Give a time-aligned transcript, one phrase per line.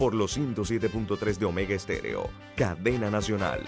[0.00, 3.60] por los 107.3 de Omega Estéreo, cadena nacional.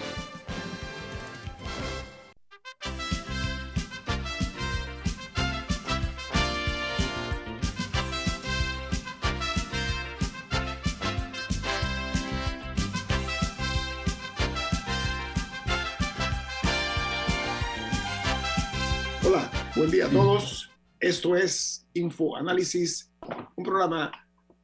[19.23, 20.71] Hola, buen día a todos.
[20.99, 23.11] Esto es Infoanálisis,
[23.55, 24.11] un programa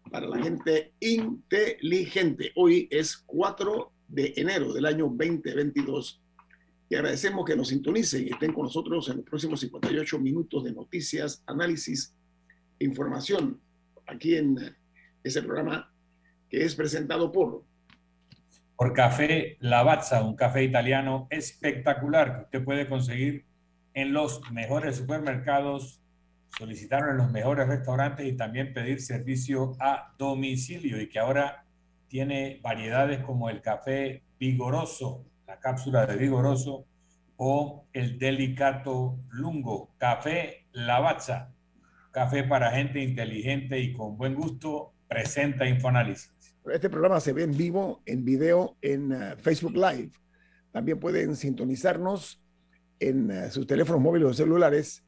[0.10, 2.52] para la gente inteligente.
[2.56, 6.22] Hoy es 4 de enero del año 2022
[6.90, 10.74] y agradecemos que nos sintonicen y estén con nosotros en los próximos 58 minutos de
[10.74, 12.16] noticias, análisis
[12.80, 13.62] e información
[14.08, 14.76] aquí en
[15.24, 15.94] ese programa
[16.50, 17.64] que es presentado por
[18.76, 23.46] por Café Lavazza, un café italiano espectacular que usted puede conseguir
[23.94, 26.02] en los mejores supermercados
[26.58, 31.66] solicitaron en los mejores restaurantes y también pedir servicio a domicilio y que ahora
[32.08, 36.86] tiene variedades como el café vigoroso, la cápsula de vigoroso
[37.38, 41.54] o el delicato lungo, café lavazza,
[42.12, 46.34] café para gente inteligente y con buen gusto, presenta Infoanálisis.
[46.66, 50.12] Este programa se ve en vivo, en video, en uh, Facebook Live.
[50.72, 52.44] También pueden sintonizarnos
[53.00, 55.04] en uh, sus teléfonos móviles o celulares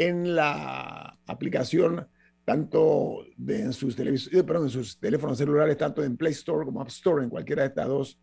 [0.00, 2.08] en la aplicación
[2.46, 6.80] tanto de, en, sus eh, perdón, en sus teléfonos celulares, tanto en Play Store como
[6.80, 8.18] App Store, en cualquiera de estas dos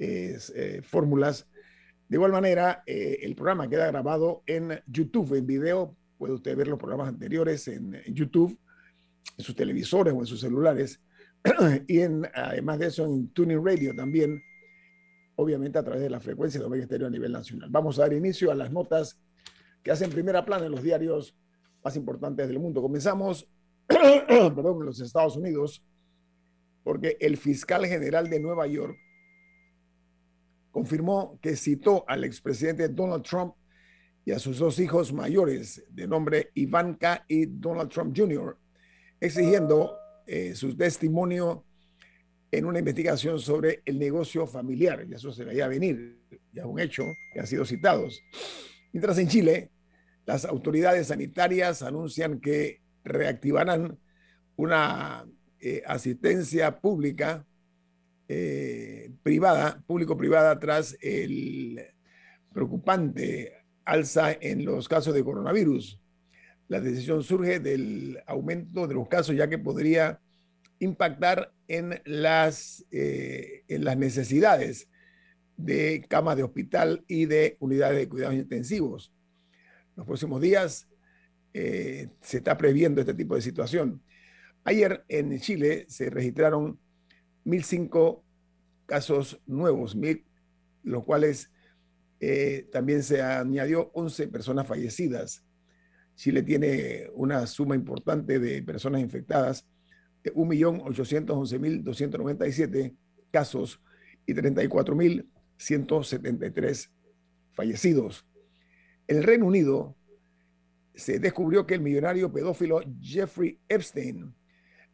[0.00, 1.48] eh, eh, fórmulas.
[2.08, 5.96] De igual manera, eh, el programa queda grabado en YouTube, en video.
[6.18, 8.58] Puede usted ver los programas anteriores en, en YouTube,
[9.36, 11.00] en sus televisores o en sus celulares.
[11.86, 14.42] y en, además de eso, en Tuning Radio también,
[15.36, 17.70] obviamente a través de la frecuencia de Omega Estéreo a nivel nacional.
[17.70, 19.20] Vamos a dar inicio a las notas
[19.88, 21.34] que hacen primera plana en los diarios
[21.82, 22.82] más importantes del mundo.
[22.82, 23.48] Comenzamos,
[23.88, 25.82] perdón, en los Estados Unidos,
[26.84, 28.98] porque el fiscal general de Nueva York
[30.70, 33.54] confirmó que citó al expresidente Donald Trump
[34.26, 38.58] y a sus dos hijos mayores, de nombre Ivanka y Donald Trump Jr.,
[39.18, 39.96] exigiendo
[40.26, 41.64] eh, su testimonio
[42.52, 45.06] en una investigación sobre el negocio familiar.
[45.08, 46.18] Y eso se veía venir,
[46.52, 48.20] ya un hecho que han sido citados.
[48.92, 49.70] Mientras en Chile,
[50.28, 53.98] las autoridades sanitarias anuncian que reactivarán
[54.56, 55.24] una
[55.58, 57.46] eh, asistencia pública
[58.28, 61.80] eh, privada, público-privada, tras el
[62.52, 63.54] preocupante
[63.86, 65.98] alza en los casos de coronavirus.
[66.68, 70.20] La decisión surge del aumento de los casos, ya que podría
[70.78, 74.90] impactar en las, eh, en las necesidades
[75.56, 79.10] de camas de hospital y de unidades de cuidados intensivos.
[79.98, 80.88] Los próximos días
[81.52, 84.00] eh, se está previendo este tipo de situación.
[84.62, 86.78] Ayer en Chile se registraron
[87.44, 88.22] 1.005
[88.86, 89.96] casos nuevos,
[90.84, 91.50] los cuales
[92.20, 95.44] eh, también se añadió 11 personas fallecidas.
[96.14, 99.66] Chile tiene una suma importante de personas infectadas,
[100.22, 102.94] 1.811.297
[103.32, 103.82] casos
[104.26, 106.88] y 34.173
[107.52, 108.24] fallecidos.
[109.08, 109.96] El Reino Unido
[110.94, 114.34] se descubrió que el millonario pedófilo Jeffrey Epstein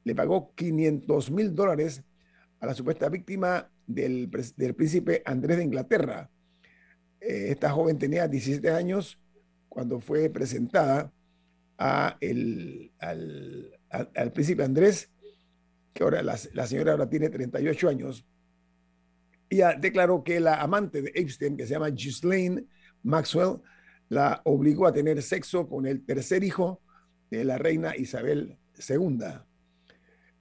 [0.05, 2.05] le pagó 500 mil dólares
[2.61, 4.31] a la supuesta víctima del,
[4.77, 6.31] príncipe Andrés de Inglaterra.
[7.21, 9.19] Eh, esta joven tenía 17 años
[9.69, 11.13] cuando fue presentada
[11.77, 12.91] al,
[14.33, 15.11] príncipe Andrés,
[15.93, 18.25] que ahora la, la, señora ahora tiene 38 años.
[19.49, 22.67] Ella declaró que la amante de Epstein, que se llama Ghislaine
[23.03, 23.61] Maxwell,
[24.09, 26.81] la obligó a tener sexo con el tercer hijo
[27.31, 28.59] de la reina Isabel
[28.89, 29.19] II.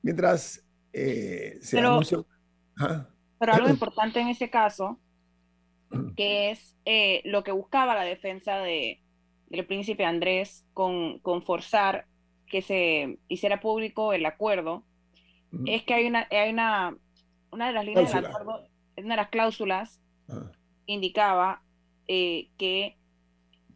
[0.01, 2.27] Mientras eh, se pero, anunció...
[2.77, 3.07] ¿Ah?
[3.39, 4.99] Pero algo importante en ese caso,
[6.15, 9.01] que es eh, lo que buscaba la defensa de,
[9.47, 12.07] del príncipe Andrés con, con, forzar
[12.47, 14.85] que se hiciera público el acuerdo,
[15.51, 15.63] uh -huh.
[15.67, 16.97] es que hay una, hay una,
[17.51, 18.29] una de las líneas Cláusula.
[18.29, 20.51] del acuerdo, una de las cláusulas, uh -huh.
[20.85, 21.63] indicaba
[22.07, 22.97] eh, que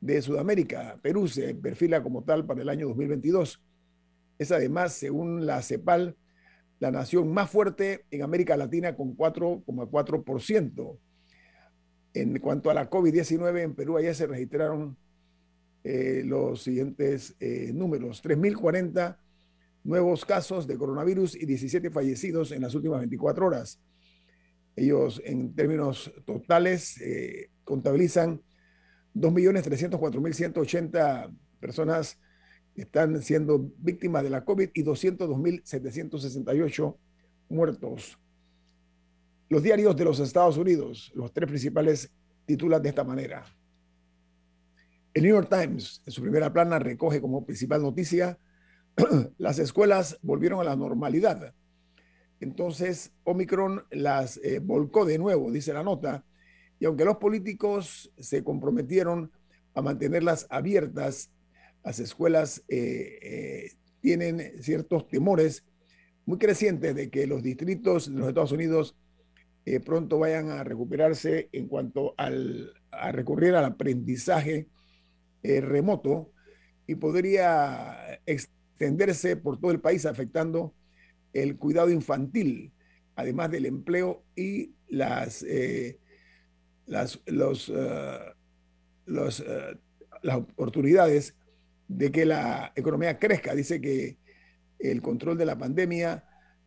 [0.00, 0.98] de Sudamérica.
[1.02, 3.62] Perú se perfila como tal para el año 2022.
[4.38, 6.16] Es además, según la CEPAL,
[6.78, 10.98] la nación más fuerte en América Latina con 4,4%.
[12.14, 14.96] En cuanto a la COVID-19, en Perú ayer se registraron
[15.84, 18.22] eh, los siguientes eh, números.
[18.22, 19.16] 3.040
[19.84, 23.80] nuevos casos de coronavirus y 17 fallecidos en las últimas 24 horas.
[24.76, 28.40] Ellos, en términos totales, eh, contabilizan
[29.14, 32.18] 2.304.180 personas
[32.74, 36.96] están siendo víctimas de la COVID y 202.768
[37.48, 38.18] muertos.
[39.48, 42.10] Los diarios de los Estados Unidos, los tres principales,
[42.46, 43.44] titulan de esta manera.
[45.12, 48.38] El New York Times, en su primera plana, recoge como principal noticia,
[49.38, 51.54] las escuelas volvieron a la normalidad.
[52.40, 56.24] Entonces, Omicron las eh, volcó de nuevo, dice la nota,
[56.78, 59.30] y aunque los políticos se comprometieron
[59.74, 61.30] a mantenerlas abiertas,
[61.84, 63.70] las escuelas eh, eh,
[64.00, 65.64] tienen ciertos temores
[66.24, 68.96] muy crecientes de que los distritos de los Estados Unidos
[69.64, 74.68] eh, pronto vayan a recuperarse en cuanto al, a recurrir al aprendizaje
[75.42, 76.32] remoto
[76.86, 80.74] y podría extenderse por todo el país afectando
[81.32, 82.72] el cuidado infantil,
[83.14, 85.44] además del empleo y las,
[86.86, 87.72] las, los,
[89.06, 89.44] los,
[90.22, 91.36] las oportunidades
[91.88, 93.54] de que la economía crezca.
[93.54, 94.18] Dice que
[94.78, 96.24] el control de la pandemia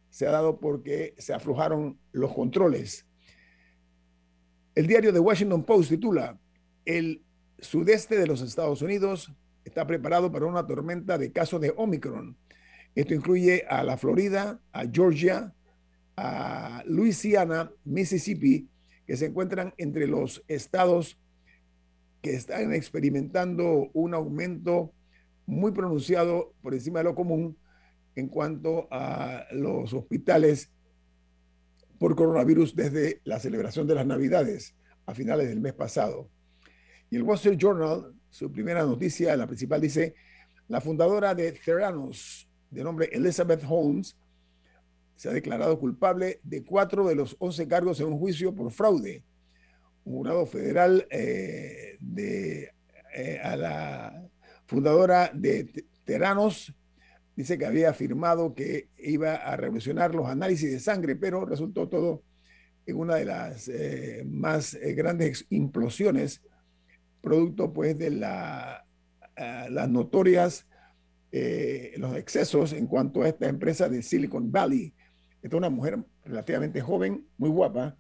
[0.10, 3.08] se ha dado porque se aflojaron los controles.
[4.76, 6.40] El diario The Washington Post titula,
[6.86, 7.24] el
[7.64, 9.34] sudeste de los Estados Unidos
[9.66, 12.38] está preparado para una tormenta de casos de Omicron.
[12.96, 15.54] Esto incluye a la Florida, a Georgia,
[16.16, 18.70] a Louisiana, Mississippi,
[19.08, 21.18] que se encuentran entre los estados
[22.22, 24.94] que están experimentando un aumento
[25.46, 27.58] muy pronunciado por encima de lo común
[28.16, 30.72] en cuanto a los hospitales
[32.00, 36.30] por coronavirus desde la celebración de las Navidades a finales del mes pasado.
[37.14, 40.16] Y el Wall Street Journal, su primera noticia, la principal, dice,
[40.68, 44.18] la fundadora de Theranos, de nombre Elizabeth Holmes,
[45.16, 49.24] se ha declarado culpable de cuatro de los once cargos en un juicio por fraude.
[50.06, 52.72] Un jurado federal eh, de,
[53.14, 54.28] eh, a la
[54.66, 56.74] fundadora de Teranos,
[57.36, 62.24] dice que había afirmado que iba a revolucionar los análisis de sangre, pero resultó todo
[62.88, 66.42] en una de las eh, más grandes implosiones,
[67.24, 68.86] producto pues de la,
[69.36, 70.68] eh, las notorias,
[71.98, 74.94] los excesos en cuanto a esta empresa de Silicon Valley.
[75.42, 77.98] Esta es una mujer relativamente joven, muy guapa,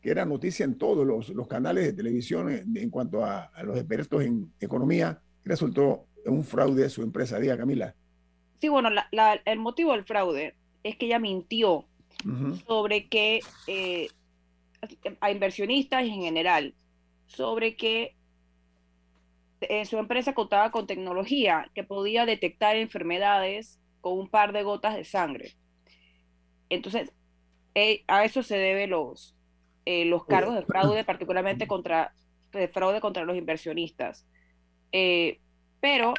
[0.00, 3.76] que era noticia en todos los, los canales de televisión en, cuanto a, a los
[3.76, 7.38] expertos en economía, resultó un fraude a su empresa.
[7.38, 7.94] Diga, Camila.
[8.60, 8.88] Sí, bueno,
[9.44, 11.86] el motivo del fraude es que ella mintió
[12.66, 14.08] sobre que eh,
[15.20, 16.74] a inversionistas en general,
[17.26, 18.16] sobre que
[19.68, 24.96] en su empresa contaba con tecnología que podía detectar enfermedades con un par de gotas
[24.96, 25.54] de sangre.
[26.68, 27.12] Entonces,
[27.74, 29.34] eh, a eso se debe los,
[29.84, 32.12] eh, los cargos de fraude, particularmente contra
[32.52, 34.26] de fraude contra los inversionistas.
[34.92, 35.40] Eh,
[35.80, 36.12] pero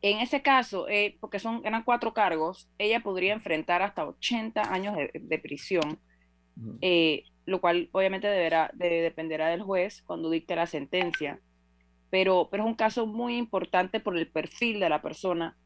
[0.00, 0.86] en ese caso,
[1.20, 6.00] porque son, eran cuatro cargos, ella podría enfrentar hasta 80 años de, prisión,
[7.44, 11.40] lo cual obviamente deberá, dependerá del juez cuando dicte la sentencia.
[12.10, 15.56] Pero, pero es un caso muy importante por el perfil de la persona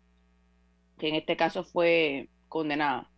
[0.98, 3.10] que en este caso fue condenada.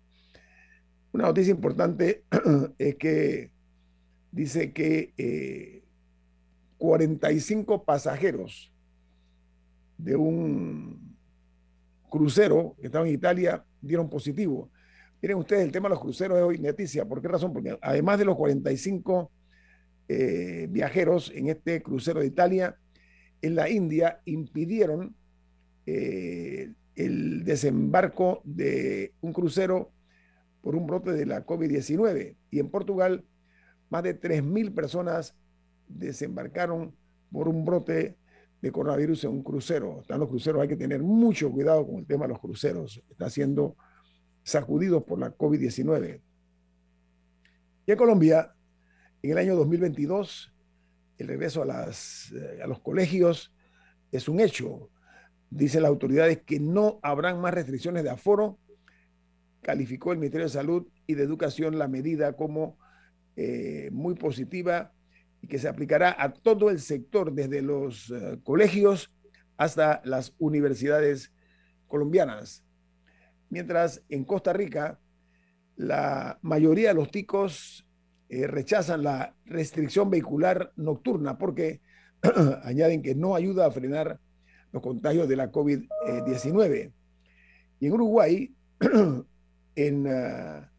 [1.12, 2.24] Una noticia importante
[2.78, 3.52] es que
[4.32, 5.84] dice que
[6.78, 8.72] 45 eh, pasajeros
[9.98, 11.16] de un
[12.10, 14.70] crucero que estaba en Italia dieron positivo.
[15.22, 17.06] Miren ustedes, el tema de los cruceros es hoy noticia.
[17.06, 17.54] ¿Por qué razón?
[17.54, 19.32] Porque además de los 45
[20.08, 22.78] eh, viajeros en este crucero de Italia,
[23.42, 25.16] en la India impidieron
[25.86, 29.92] eh, el desembarco de un crucero
[30.62, 32.36] por un brote de la COVID-19.
[32.50, 33.26] Y en Portugal
[33.90, 35.36] más de 3.000 personas
[35.88, 36.96] desembarcaron
[37.32, 38.18] por un brote
[38.62, 40.02] de coronavirus en un crucero.
[40.02, 43.04] Están los cruceros, hay que tener mucho cuidado con el tema de los cruceros.
[43.10, 43.76] Está siendo
[44.44, 46.22] sacudidos por la COVID-19.
[47.86, 48.56] Y en Colombia,
[49.22, 50.52] en el año 2022,
[51.18, 53.54] el regreso a, las, eh, a los colegios
[54.12, 54.90] es un hecho.
[55.50, 58.60] Dicen las autoridades que no habrán más restricciones de aforo.
[59.62, 62.78] Calificó el Ministerio de Salud y de Educación la medida como
[63.36, 64.94] eh, muy positiva
[65.42, 69.12] y que se aplicará a todo el sector, desde los eh, colegios
[69.58, 71.32] hasta las universidades
[71.88, 72.64] colombianas.
[73.50, 75.00] Mientras en Costa Rica,
[75.76, 77.86] la mayoría de los ticos
[78.30, 81.82] eh, rechazan la restricción vehicular nocturna porque
[82.64, 84.20] añaden que no ayuda a frenar
[84.76, 86.92] los contagios de la COVID-19.
[87.80, 88.54] y en Uruguay,
[89.76, 90.70] en ah,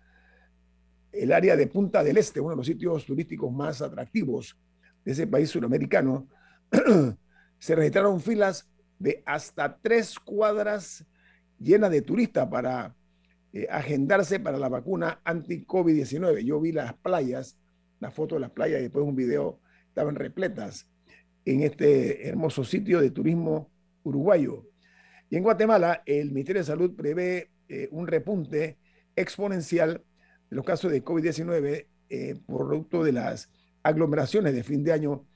[1.12, 4.59] el área de Punta del Este, uno de los sitios turísticos más atractivos
[5.03, 6.29] de ese país sudamericano,
[7.59, 11.07] se registraron filas de hasta tres cuadras
[11.59, 12.95] llenas de turistas para
[13.55, 16.45] eh, agendarse para la vacuna anti-COVID-19.
[16.45, 17.57] Yo vi las playas,
[17.99, 20.87] la foto de las playas y después un video, estaban repletas
[21.47, 23.71] en este hermoso sitio de turismo
[24.07, 24.65] uruguayo.
[25.29, 28.79] Y en Guatemala, el Ministerio de Salud prevé eh, un repunte
[29.17, 30.05] exponencial
[30.51, 33.51] los casos de COVID-19 eh, producto de las
[33.83, 35.27] aglomeraciones de fin de año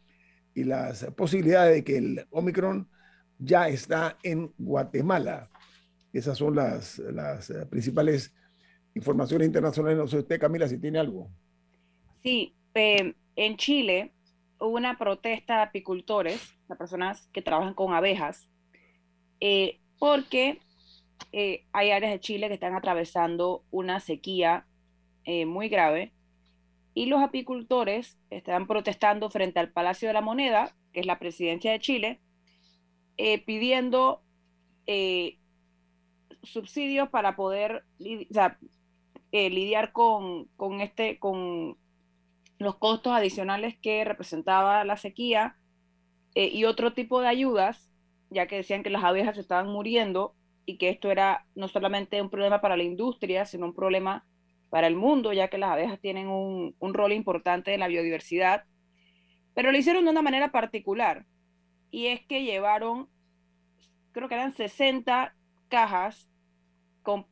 [0.55, 2.89] y las posibilidades de que el Omicron
[3.39, 5.51] ya está en Guatemala.
[6.13, 8.33] Esas son las, las eh, principales
[8.95, 9.99] informaciones internacionales.
[9.99, 11.29] No sé usted, Camila, si tiene algo.
[12.23, 14.13] Sí, en Chile
[14.61, 18.51] hubo una protesta de apicultores, las personas que trabajan con abejas,
[19.41, 20.61] eh, porque
[21.73, 24.67] hay áreas de Chile que están atravesando una sequía
[25.25, 26.13] eh, muy grave
[26.95, 31.71] y los apicultores están protestando frente al Palacio de la Moneda, que es la presidencia
[31.73, 32.21] de Chile,
[33.19, 34.23] eh, pidiendo
[34.87, 35.39] eh,
[36.43, 40.49] subsidios para poder lidiar con,
[40.81, 41.77] este, con
[42.59, 45.57] los costos adicionales que representaba la sequía
[46.35, 47.90] y otro tipo de ayudas,
[48.31, 50.35] ya que decían que las abejas estaban muriendo
[50.65, 54.25] y que esto era no solamente un problema para la industria, sino un problema
[54.71, 58.65] para el mundo, ya que las abejas tienen un, rol importante en la biodiversidad,
[59.53, 61.27] pero lo hicieron de una manera particular,
[61.91, 63.09] y es que llevaron,
[64.13, 65.35] creo que eran 60
[65.69, 66.31] cajas
[67.03, 67.27] con,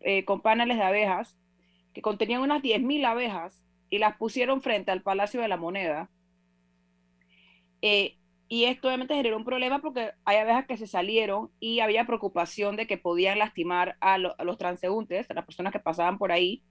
[0.00, 1.36] eh, paneles de abejas,
[1.92, 6.08] que contenían unas 10.000 abejas, y las pusieron frente al Palacio de la Moneda.
[7.82, 8.19] Eh,
[8.52, 12.74] y esto obviamente generó un problema porque hay abejas que se salieron y había preocupación
[12.74, 16.64] de que podían lastimar a, los transeúntes, a las personas que pasaban por ahí.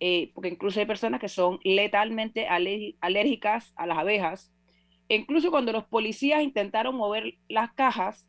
[0.00, 4.52] Eh, porque incluso hay personas que son letalmente alérgicas a las abejas.
[5.06, 8.28] incluso cuando los policías intentaron mover las cajas,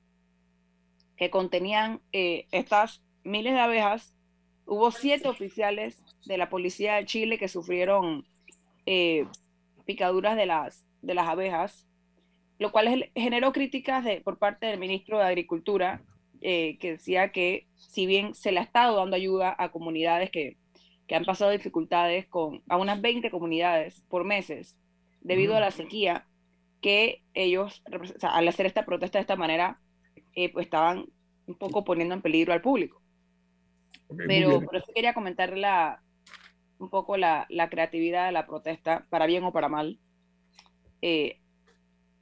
[1.17, 4.15] que contenían eh, estas miles de abejas.
[4.67, 8.23] Hubo siete oficiales de la policía de Chile que sufrieron
[8.85, 9.25] eh,
[9.85, 11.87] picaduras de las, de las abejas,
[12.59, 16.01] lo cual generó críticas de, por parte del ministro de Agricultura,
[16.41, 20.57] eh, que decía que si bien se le ha estado dando ayuda a comunidades que,
[21.07, 24.77] que han pasado dificultades con a unas 20 comunidades por meses
[25.21, 26.27] debido a la sequía,
[26.81, 27.81] que ellos,
[28.21, 29.79] al hacer esta protesta de esta manera,
[30.35, 31.05] eh, pues estaban
[31.47, 33.01] un poco poniendo en peligro al público.
[34.27, 36.03] Pero por eso quería comentar la,
[36.77, 39.97] un poco la, la, creatividad de la protesta, para bien o para mal,
[41.01, 41.39] eh,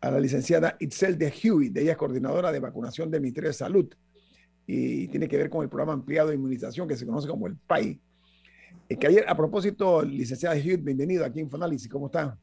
[0.00, 1.76] a la licenciada Itzel de Hewitt.
[1.76, 3.94] Ella es coordinadora de vacunación del Ministerio de Salud
[4.66, 7.56] y tiene que ver con el programa ampliado de inmunización que se conoce como el
[7.56, 8.00] PAI.
[8.88, 11.88] Eh, que ayer, a propósito, licenciada Hewitt, bienvenido aquí en Infoanálisis.
[11.88, 12.38] ¿Cómo está?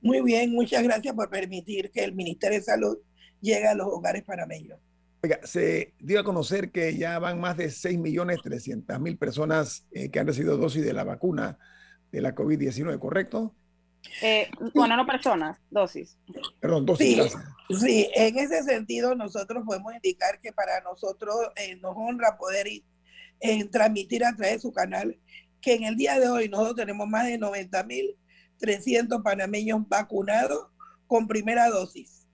[0.00, 2.98] Muy bien, muchas gracias por permitir que el Ministerio de Salud
[3.40, 4.78] llegue a los hogares panameños.
[5.22, 10.26] Oiga, se dio a conocer que ya van más de 6.300.000 personas eh, que han
[10.26, 11.58] recibido dosis de la vacuna
[12.12, 13.54] de la COVID-19, ¿correcto?
[14.22, 16.16] Eh, bueno, no personas, dosis.
[16.60, 17.32] Perdón, dosis.
[17.68, 22.68] Sí, sí, en ese sentido nosotros podemos indicar que para nosotros eh, nos honra poder
[23.70, 25.18] transmitir a través de su canal
[25.60, 28.16] que en el día de hoy nosotros tenemos más de 90 mil
[28.58, 30.68] 300 panameños vacunados
[31.06, 32.26] con primera dosis.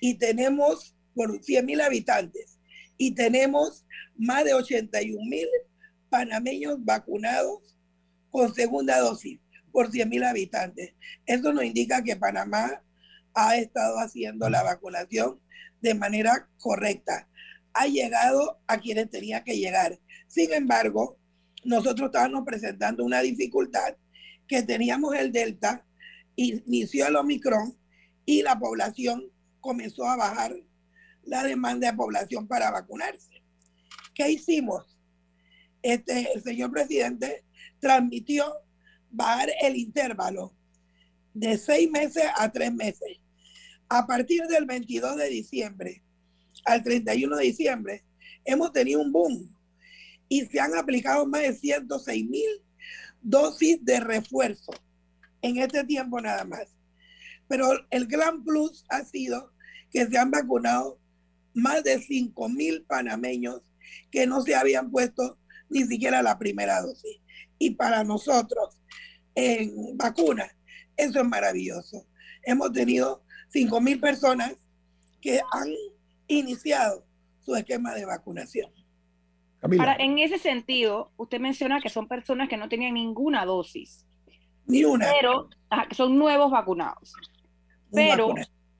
[0.00, 2.58] Y tenemos por 100 mil habitantes.
[2.96, 3.84] Y tenemos
[4.16, 5.48] más de 81 mil
[6.10, 7.76] panameños vacunados
[8.30, 9.40] con segunda dosis
[9.74, 10.94] por 100 mil habitantes.
[11.26, 12.80] Eso nos indica que Panamá
[13.34, 15.40] ha estado haciendo la vacunación
[15.80, 17.28] de manera correcta.
[17.72, 19.98] Ha llegado a quienes tenía que llegar.
[20.28, 21.18] Sin embargo,
[21.64, 23.96] nosotros estábamos presentando una dificultad
[24.46, 25.84] que teníamos el Delta,
[26.36, 27.76] inició el Omicron
[28.24, 29.24] y la población
[29.58, 30.54] comenzó a bajar
[31.24, 33.42] la demanda de población para vacunarse.
[34.14, 34.96] ¿Qué hicimos?
[35.82, 37.44] Este, el señor presidente
[37.80, 38.63] transmitió
[39.14, 40.52] bajar el intervalo
[41.32, 43.18] de seis meses a tres meses.
[43.88, 46.02] A partir del 22 de diciembre
[46.64, 48.04] al 31 de diciembre,
[48.44, 49.54] hemos tenido un boom
[50.28, 52.48] y se han aplicado más de 106 mil
[53.20, 54.72] dosis de refuerzo
[55.42, 56.68] en este tiempo nada más.
[57.48, 59.52] Pero el gran plus ha sido
[59.90, 60.98] que se han vacunado
[61.52, 63.60] más de 5 mil panameños
[64.10, 67.20] que no se habían puesto ni siquiera la primera dosis.
[67.58, 68.78] Y para nosotros,
[69.34, 70.54] en vacunas,
[70.96, 72.06] eso es maravilloso.
[72.42, 74.56] Hemos tenido 5 mil personas
[75.20, 75.72] que han
[76.28, 77.04] iniciado
[77.40, 78.70] su esquema de vacunación.
[79.62, 84.04] Ahora, en ese sentido, usted menciona que son personas que no tenían ninguna dosis.
[84.66, 85.06] Ni una.
[85.10, 85.48] Pero
[85.92, 87.14] son nuevos vacunados.
[87.90, 88.34] pero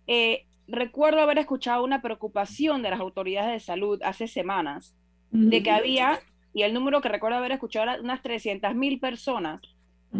[0.07, 4.95] eh, recuerdo haber escuchado una preocupación de las autoridades de salud hace semanas
[5.31, 6.21] de que había,
[6.53, 9.61] y el número que recuerdo haber escuchado era unas 300 mil personas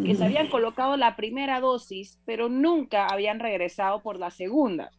[0.03, 4.91] que se habían colocado la primera dosis, pero nunca habían regresado por la segunda,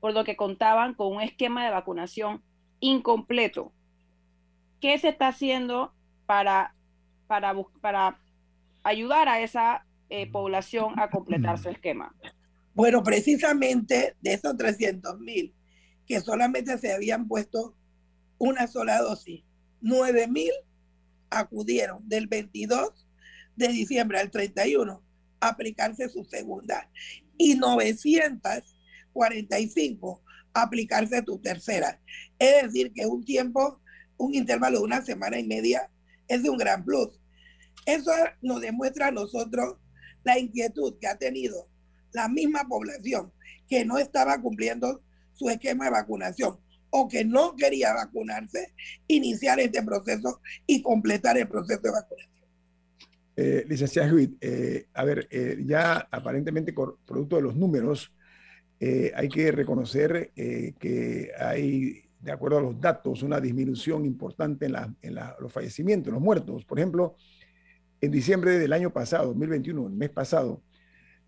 [0.00, 2.42] por lo que contaban con un esquema de vacunación
[2.80, 3.72] incompleto.
[4.80, 5.92] ¿Qué se está haciendo
[6.26, 6.74] para,
[7.26, 8.20] para, para
[8.84, 12.14] ayudar a esa eh, población a completar su esquema?
[12.74, 15.54] Bueno, precisamente de esos 300 mil
[16.06, 17.74] que solamente se habían puesto
[18.38, 19.42] una sola dosis,
[19.80, 20.52] 9 mil
[21.30, 23.03] acudieron del 22
[23.56, 25.02] de diciembre al 31
[25.40, 26.88] a aplicarse su segunda
[27.36, 30.22] y 945
[30.54, 32.00] a aplicarse tu tercera.
[32.38, 33.80] Es decir, que un tiempo,
[34.16, 35.90] un intervalo de una semana y media
[36.28, 37.20] es de un gran plus.
[37.86, 39.76] Eso nos demuestra a nosotros
[40.22, 41.68] la inquietud que ha tenido
[42.12, 43.32] la misma población
[43.68, 46.58] que no estaba cumpliendo su esquema de vacunación
[46.90, 48.72] o que no quería vacunarse,
[49.08, 52.33] iniciar este proceso y completar el proceso de vacunación.
[53.36, 58.12] Eh, licenciada Hewitt, eh, a ver, eh, ya aparentemente producto de los números,
[58.78, 64.74] eh, hay que reconocer que hay, de acuerdo a los datos, una disminución importante en,
[65.02, 66.64] en los fallecimientos, los muertos.
[66.64, 67.16] Por ejemplo,
[68.00, 70.62] en diciembre del año pasado, 2021, el mes pasado,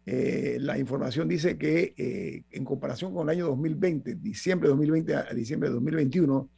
[0.05, 5.69] la información dice que en comparación con el año 2020, diciembre de 2020 a diciembre
[5.69, 6.51] de 2021,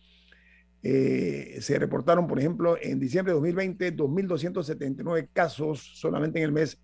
[0.82, 6.78] eh, se reportaron, por ejemplo, en diciembre de 2020, 2.279 casos solamente en el mes,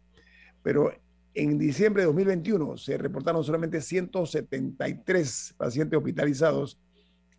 [0.62, 0.92] pero
[1.34, 6.80] en diciembre de 2021 se reportaron solamente 173 pacientes hospitalizados,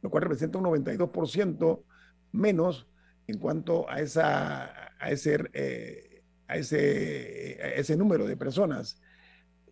[0.02, 1.84] lo cual representa un 92%
[2.32, 2.88] menos
[3.28, 9.02] en cuanto a, esa, a, ese, eh, a, ese, a ese número de personas.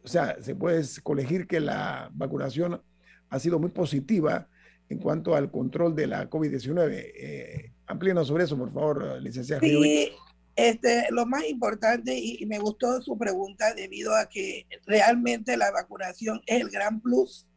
[0.03, 2.81] O sea, se puede colegir que la vacunación
[3.29, 4.49] ha sido muy positiva
[4.89, 6.91] en cuanto al control de la COVID-19.
[6.93, 9.61] Eh, amplíenos sobre eso, por favor, licenciada.
[9.61, 10.11] Sí,
[10.55, 16.41] este, lo más importante, y, me gustó su pregunta debido a que realmente la vacunación
[16.45, 17.47] es el gran plus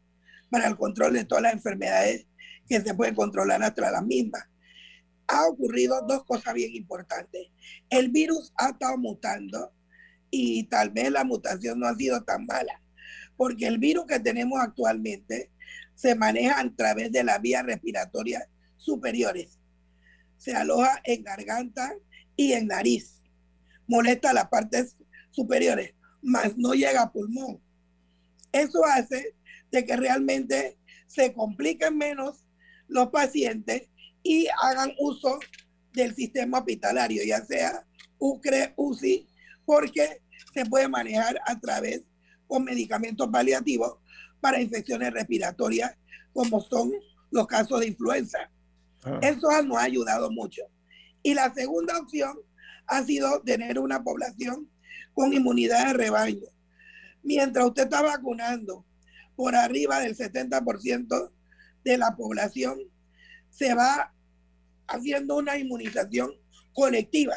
[0.49, 2.25] para el control de todas las enfermedades
[2.67, 4.43] que se pueden controlar hasta las mismas.
[5.27, 7.47] Ha ocurrido dos cosas bien importantes.
[7.89, 9.71] El virus ha estado mutando
[10.31, 12.81] y tal vez la mutación no ha sido tan mala,
[13.35, 15.51] porque el virus que tenemos actualmente
[15.97, 19.57] se maneja a través de las vías respiratorias superiores.
[20.37, 21.91] Se aloja en garganta
[22.35, 23.23] y en nariz.
[23.87, 24.95] Molesta las partes
[25.31, 27.59] superiores, mas no llega a pulmón.
[28.51, 29.35] Eso hace
[29.71, 32.45] de que realmente se compliquen menos
[32.87, 33.89] los pacientes
[34.21, 35.39] y hagan uso
[35.93, 37.87] del sistema hospitalario, ya sea
[38.19, 39.27] UCRE, UCI,
[39.65, 40.21] porque
[40.53, 42.03] se puede manejar a través
[42.45, 43.97] con medicamentos paliativos
[44.39, 45.95] para infecciones respiratorias,
[46.33, 46.93] como son
[47.31, 48.49] los casos de influenza.
[49.03, 49.19] Ah.
[49.21, 50.63] Eso nos ha ayudado mucho.
[51.23, 52.37] Y la segunda opción
[52.87, 54.69] ha sido tener una población
[55.13, 56.47] con inmunidad de rebaño.
[57.23, 58.85] Mientras usted está vacunando
[59.35, 61.31] por arriba del 70%
[61.83, 62.79] de la población,
[63.49, 64.13] se va
[64.87, 66.31] haciendo una inmunización
[66.73, 67.35] colectiva.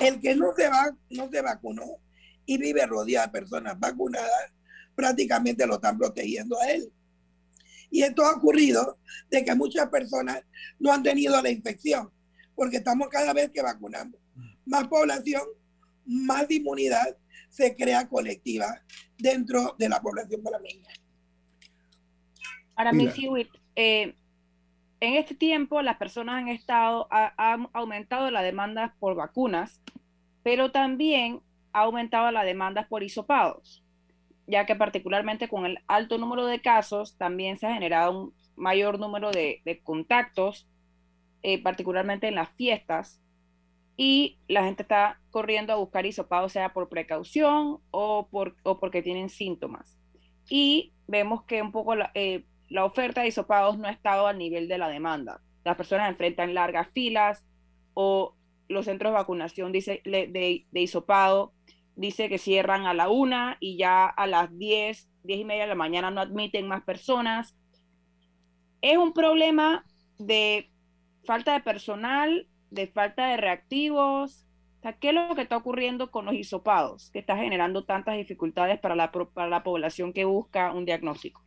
[0.00, 1.98] El que no se, va, no se vacunó
[2.46, 4.52] y vive rodeado de personas vacunadas,
[4.94, 6.92] prácticamente lo están protegiendo a él.
[7.90, 8.98] Y esto ha ocurrido
[9.30, 10.42] de que muchas personas
[10.78, 12.10] no han tenido la infección,
[12.54, 14.18] porque estamos cada vez que vacunamos.
[14.64, 15.42] Más población,
[16.06, 17.16] más inmunidad
[17.50, 18.82] se crea colectiva
[19.18, 20.88] dentro de la población panameña.
[22.74, 23.28] Ahora, Missy
[23.76, 24.14] eh,
[25.00, 29.82] en este tiempo las personas han estado, han aumentado la demanda por vacunas,
[30.42, 31.40] pero también
[31.72, 33.82] ha aumentado la demanda por hisopados
[34.46, 38.98] ya que particularmente con el alto número de casos también se ha generado un mayor
[38.98, 40.68] número de, contactos,
[41.42, 43.20] eh, particularmente en las fiestas,
[43.96, 49.28] y la gente está corriendo a buscar hisopados, sea por precaución o, por, porque tienen
[49.28, 49.98] síntomas.
[50.48, 52.44] Y vemos que un poco la, eh,
[52.80, 55.40] oferta de hisopados no ha estado al nivel de la demanda.
[55.64, 57.44] Las personas enfrentan largas filas
[57.94, 58.34] o
[58.68, 61.52] los centros de vacunación dice, de, de, de hisopado
[61.96, 65.68] dice que cierran a la una y ya a las 10, 10 y media de
[65.68, 67.56] la mañana no admiten más personas.
[68.80, 69.84] ¿Es un problema
[70.18, 70.70] de
[71.24, 74.46] falta de personal, de falta de reactivos?
[75.00, 78.96] ¿Qué es lo que está ocurriendo con los hisopados que está generando tantas dificultades para
[78.96, 81.44] la, para la población que busca un diagnóstico?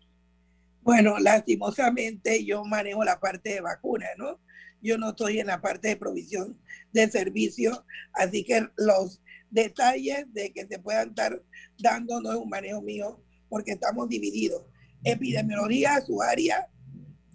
[0.82, 4.40] Bueno, lastimosamente yo manejo la parte de vacunas, ¿no?
[4.82, 6.60] Yo no estoy en la parte de provisión
[6.94, 9.20] de servicios, así que los
[9.56, 11.42] detalles de que se puedan estar
[11.80, 14.64] dando no es un manejo mío, porque estamos divididos.
[15.04, 16.68] Epidemiología a su área,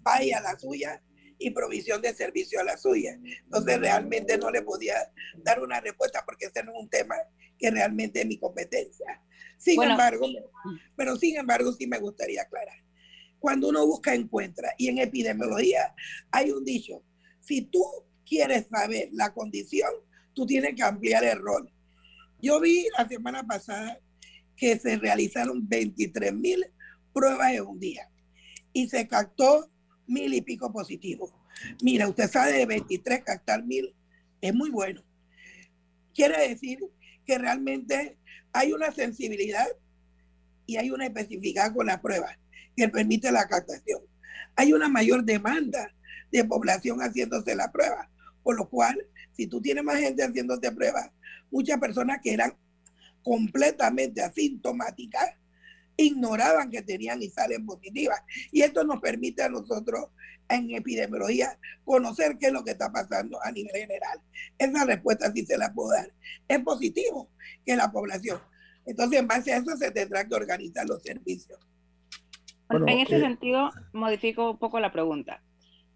[0.03, 1.03] PAI a la suya
[1.37, 3.19] y provisión de servicio a la suya.
[3.43, 4.95] Entonces realmente no le podía
[5.43, 7.15] dar una respuesta porque ese no es un tema
[7.57, 9.21] que realmente es mi competencia.
[9.57, 10.27] Sin embargo,
[10.95, 12.77] pero sin embargo sí me gustaría aclarar
[13.41, 14.73] cuando uno busca, encuentra.
[14.77, 15.93] Y en epidemiología
[16.31, 17.03] hay un dicho,
[17.41, 17.83] si tú
[18.25, 19.89] quieres saber la condición,
[20.33, 21.69] tú tienes que ampliar el rol.
[22.41, 23.99] Yo vi la semana pasada
[24.57, 26.65] que se realizaron 23 mil
[27.13, 28.09] pruebas en un día
[28.73, 29.69] y se captó
[30.07, 31.31] mil y pico positivos.
[31.83, 33.95] Mira, usted sabe de 23 captar mil
[34.41, 35.03] es muy bueno.
[36.15, 36.79] Quiere decir
[37.25, 38.17] que realmente
[38.53, 39.67] hay una sensibilidad
[40.65, 42.37] y hay una especificidad con la prueba
[42.75, 44.01] que permite la captación.
[44.55, 45.93] Hay una mayor demanda
[46.31, 48.09] de población haciéndose la prueba,
[48.41, 48.97] por lo cual,
[49.31, 51.11] si tú tienes más gente haciéndote prueba,
[51.51, 52.55] muchas personas que eran
[53.23, 55.35] completamente asintomáticas
[55.97, 58.21] ignoraban que tenían y salen positivas.
[58.51, 60.09] Y esto nos permite a nosotros
[60.49, 64.19] en epidemiología conocer qué es lo que está pasando a nivel general.
[64.57, 66.11] Esa respuesta sí se la puedo dar.
[66.47, 67.29] Es positivo
[67.65, 68.39] que la población.
[68.85, 71.59] Entonces, en base a eso se tendrá que organizar los servicios
[72.73, 75.41] en ese eh, sentido, modifico un poco la pregunta.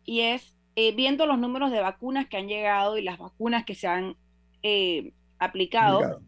[0.04, 3.76] Y es, eh, viendo los números de vacunas que han llegado y las vacunas que
[3.76, 4.16] se han
[4.64, 6.22] eh, aplicado,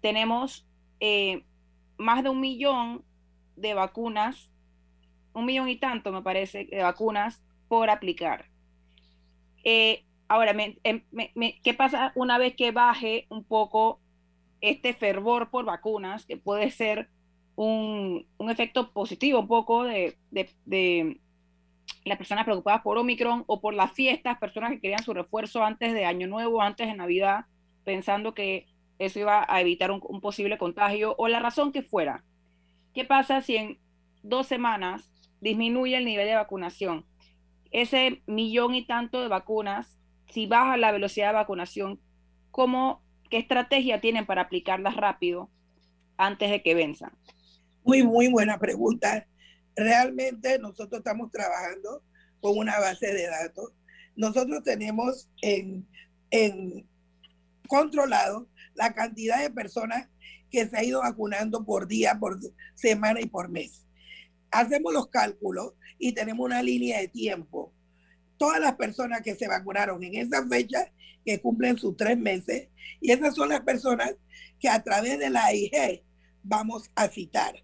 [0.00, 0.66] tenemos
[1.96, 3.04] más de un millón
[3.56, 4.50] de vacunas,
[5.32, 8.46] un millón y tanto, me parece, de vacunas por aplicar.
[10.28, 11.02] ahora, em,
[11.62, 14.00] ¿qué pasa una vez que baje un poco
[14.60, 17.08] este fervor por vacunas, que puede ser
[17.56, 20.16] un, efecto positivo un poco de,
[22.04, 25.92] las personas preocupadas por Omicron o por las fiestas, personas que querían su refuerzo antes
[25.92, 27.46] de Año Nuevo, antes de Navidad,
[27.84, 28.66] pensando que
[28.98, 32.24] eso iba a evitar un, posible contagio o la razón que fuera.
[32.92, 33.78] ¿Qué pasa si en
[34.22, 37.04] dos semanas disminuye el nivel de vacunación?
[37.70, 39.98] Ese millón y tanto de vacunas,
[40.30, 42.00] si baja la velocidad de vacunación,
[42.50, 45.50] ¿cómo, ¿qué estrategia tienen para aplicarlas rápido
[46.16, 47.12] antes de que venzan?
[47.84, 49.26] Muy, muy buena pregunta.
[49.74, 52.02] Realmente nosotros estamos trabajando
[52.40, 53.72] con una base de datos.
[54.14, 55.86] Nosotros tenemos en,
[56.30, 56.86] en
[57.68, 60.08] controlado la cantidad de personas
[60.50, 62.38] que se ha ido vacunando por día, por
[62.74, 63.86] semana y por mes.
[64.50, 67.72] Hacemos los cálculos y tenemos una línea de tiempo.
[68.36, 70.92] Todas las personas que se vacunaron en esa fecha,
[71.24, 72.68] que cumplen sus tres meses,
[73.00, 74.14] y esas son las personas
[74.60, 76.04] que a través de la IG
[76.42, 77.54] vamos a citar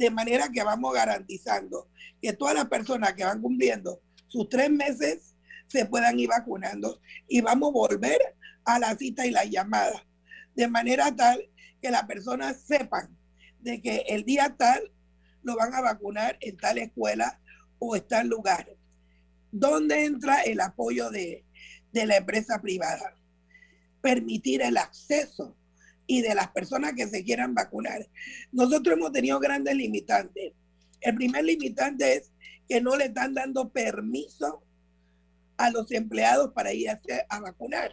[0.00, 1.90] de manera que vamos garantizando
[2.22, 5.36] que todas las personas que van cumpliendo sus tres meses
[5.68, 8.18] se puedan ir vacunando y vamos a volver
[8.64, 10.06] a la cita y la llamada,
[10.54, 11.48] de manera tal
[11.80, 13.16] que las personas sepan
[13.60, 14.92] de que el día tal
[15.42, 17.40] lo van a vacunar en tal escuela
[17.78, 18.68] o en tal lugar.
[19.50, 21.44] ¿Dónde entra el apoyo de,
[21.92, 23.16] de la empresa privada?
[24.00, 25.56] Permitir el acceso
[26.06, 28.08] y de las personas que se quieran vacunar.
[28.52, 30.54] Nosotros hemos tenido grandes limitantes.
[31.00, 32.32] El primer limitante es
[32.68, 34.64] que no le están dando permiso
[35.56, 37.92] a los empleados para ir a, vacunar.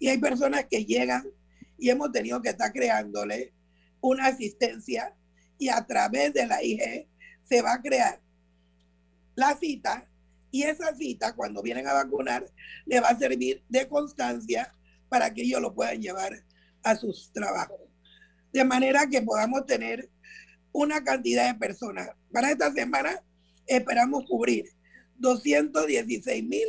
[0.00, 1.30] Y hay personas que llegan
[1.78, 3.54] y hemos tenido que estar creándole
[4.00, 5.14] una asistencia
[5.58, 7.06] y a través de la IG
[7.42, 8.20] se va a crear
[9.34, 10.08] la cita
[10.50, 12.44] y esa cita cuando vienen a vacunar
[12.86, 14.74] le va a servir de constancia
[15.08, 16.32] para que ellos lo puedan llevar
[16.82, 17.80] a sus trabajos.
[18.52, 20.10] De manera que podamos tener
[20.72, 22.10] una cantidad de personas.
[22.32, 23.22] Para esta semana
[23.66, 24.66] esperamos cubrir
[25.16, 26.68] 216 mil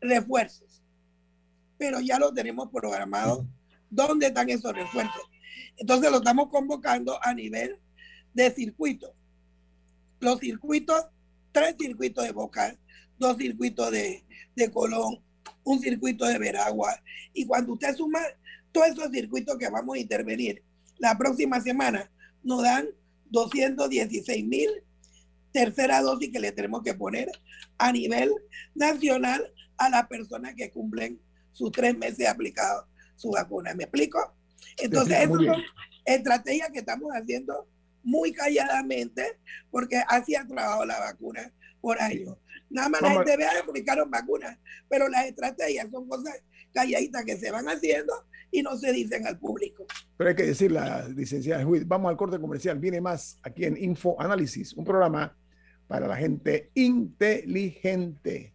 [0.00, 0.71] refuerzos,
[1.82, 3.44] pero ya lo tenemos programado.
[3.90, 5.28] ¿Dónde están esos refuerzos?
[5.76, 7.76] Entonces lo estamos convocando a nivel
[8.32, 9.12] de circuito.
[10.20, 11.06] Los circuitos,
[11.50, 12.78] tres circuitos de Boca,
[13.18, 14.22] dos circuitos de,
[14.54, 15.24] de Colón,
[15.64, 17.02] un circuito de Veragua.
[17.34, 18.20] Y cuando usted suma
[18.70, 20.62] todos esos circuitos que vamos a intervenir
[20.98, 22.12] la próxima semana
[22.44, 22.86] nos dan
[23.30, 24.70] 216 mil
[25.50, 27.28] tercera dosis que le tenemos que poner
[27.76, 28.32] a nivel
[28.72, 31.20] nacional a las personas que cumplen
[31.52, 32.86] sus tres meses aplicados
[33.16, 33.74] su vacuna.
[33.74, 34.34] ¿Me explico?
[34.78, 35.62] Entonces, esas son
[36.04, 37.68] estrategias que estamos haciendo
[38.02, 39.38] muy calladamente
[39.70, 42.36] porque así ha trabajado la vacuna por años.
[42.70, 47.36] Nada más la gente vea que publicaron vacunas, pero las estrategias son cosas calladitas que
[47.36, 48.12] se van haciendo
[48.50, 49.86] y no se dicen al público.
[50.16, 53.76] Pero hay que decir, la licenciada Juiz, vamos al corte comercial, viene más aquí en
[53.76, 55.36] Info Análisis, un programa
[55.86, 58.54] para la gente inteligente.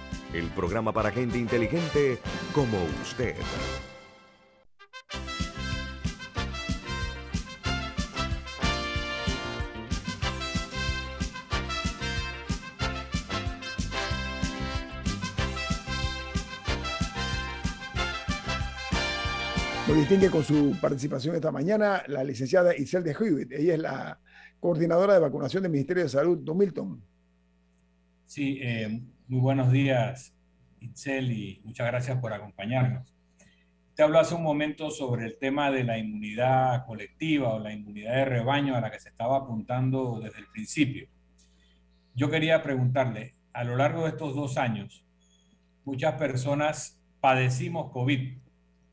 [0.33, 2.19] el programa para gente inteligente
[2.53, 3.35] como usted.
[19.87, 23.51] Lo distingue con su participación esta mañana la licenciada Iselda Hewitt.
[23.51, 24.19] Ella es la
[24.61, 27.03] coordinadora de vacunación del Ministerio de Salud, Don Milton.
[28.25, 30.35] Sí, eh, muy buenos días,
[30.81, 33.15] Itzel, y muchas gracias por acompañarnos.
[33.95, 38.13] Te habló hace un momento sobre el tema de la inmunidad colectiva o la inmunidad
[38.13, 41.07] de rebaño a la que se estaba apuntando desde el principio.
[42.13, 45.05] Yo quería preguntarle, a lo largo de estos dos años,
[45.85, 48.37] muchas personas padecimos COVID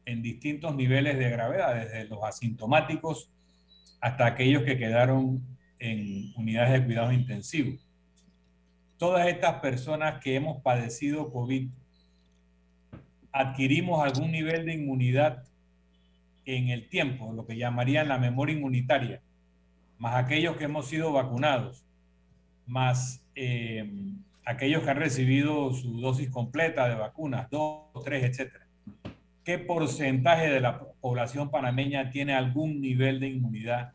[0.05, 3.29] en distintos niveles de gravedad, desde los asintomáticos
[4.01, 5.43] hasta aquellos que quedaron
[5.81, 7.77] en unidades de cuidado intensivo.
[8.99, 11.71] Todas estas personas que hemos padecido COVID,
[13.33, 15.45] adquirimos algún nivel de inmunidad
[16.45, 19.23] en el tiempo, lo que llamarían la memoria inmunitaria,
[19.99, 21.85] más aquellos que hemos sido vacunados,
[22.67, 23.91] más eh,
[24.45, 28.69] aquellos que han recibido su dosis completa de vacunas, dos, tres, etcétera.
[29.49, 33.95] ¿qué porcentaje de la población panameña tiene algún nivel de inmunidad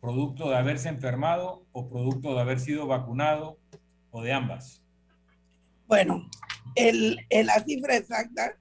[0.00, 3.58] producto de haberse enfermado o producto de haber sido vacunado
[4.12, 4.80] o de ambas?
[5.88, 6.30] Bueno,
[6.76, 8.56] el, la cifra exacta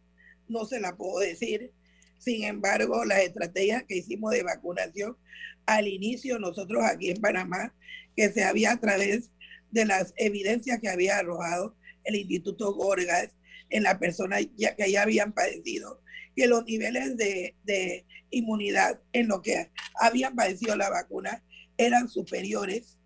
[0.47, 1.71] no se la puedo decir.
[2.17, 5.17] Sin embargo, las estrategias que hicimos de vacunación
[5.65, 7.73] al inicio, nosotros aquí en Panamá,
[8.15, 9.31] que se había a través
[9.71, 13.29] de las evidencias que había arrojado el Instituto Gorgas
[13.69, 16.01] en la persona ya, que ya habían padecido
[16.35, 21.43] que los niveles de, de inmunidad en lo que habían padecido la vacuna
[21.77, 23.00] eran superiores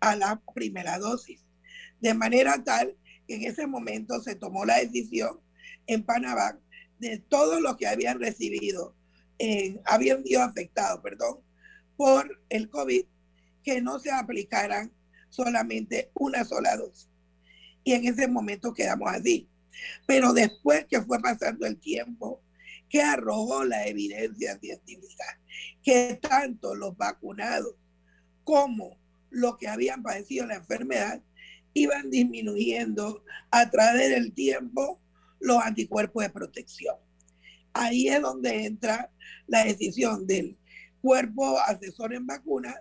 [0.00, 1.44] a la primera dosis.
[2.00, 5.40] De manera tal que en ese momento se tomó la decisión
[5.86, 6.58] en Panamá
[6.98, 8.94] de todos los que habían recibido,
[9.84, 11.40] habían sido afectados, perdón,
[11.96, 13.04] por el COVID,
[13.62, 14.92] que no se aplicaran
[15.28, 17.08] solamente una sola dosis.
[17.84, 19.48] Y en ese momento quedamos así.
[20.06, 22.42] Pero después que fue pasando el tiempo,
[22.88, 25.24] que arrojó la evidencia científica,
[25.82, 27.74] que tanto los vacunados
[28.44, 28.98] como
[29.36, 31.20] los que habían padecido la enfermedad
[31.74, 34.98] iban disminuyendo a través del tiempo
[35.40, 36.96] los anticuerpos de protección.
[37.74, 39.12] Ahí es donde entra
[39.46, 40.56] la decisión del
[41.02, 42.76] cuerpo asesor en vacunas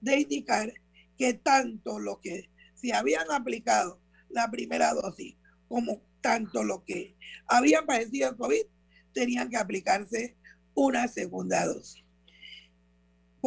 [0.00, 0.72] de indicar
[1.18, 5.36] que tanto los que se habían aplicado la primera dosis
[5.68, 7.16] como tanto los que
[7.46, 8.64] habían padecido el COVID
[9.12, 10.38] tenían que aplicarse
[10.72, 12.02] una segunda dosis.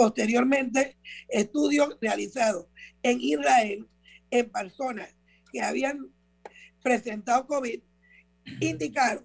[0.02, 0.98] Posteriormente,
[1.30, 2.66] estudios realizados
[3.04, 3.88] en Israel
[4.32, 5.16] en personas
[5.54, 6.12] que habían
[6.82, 7.80] presentado COVID
[8.62, 9.24] indicaron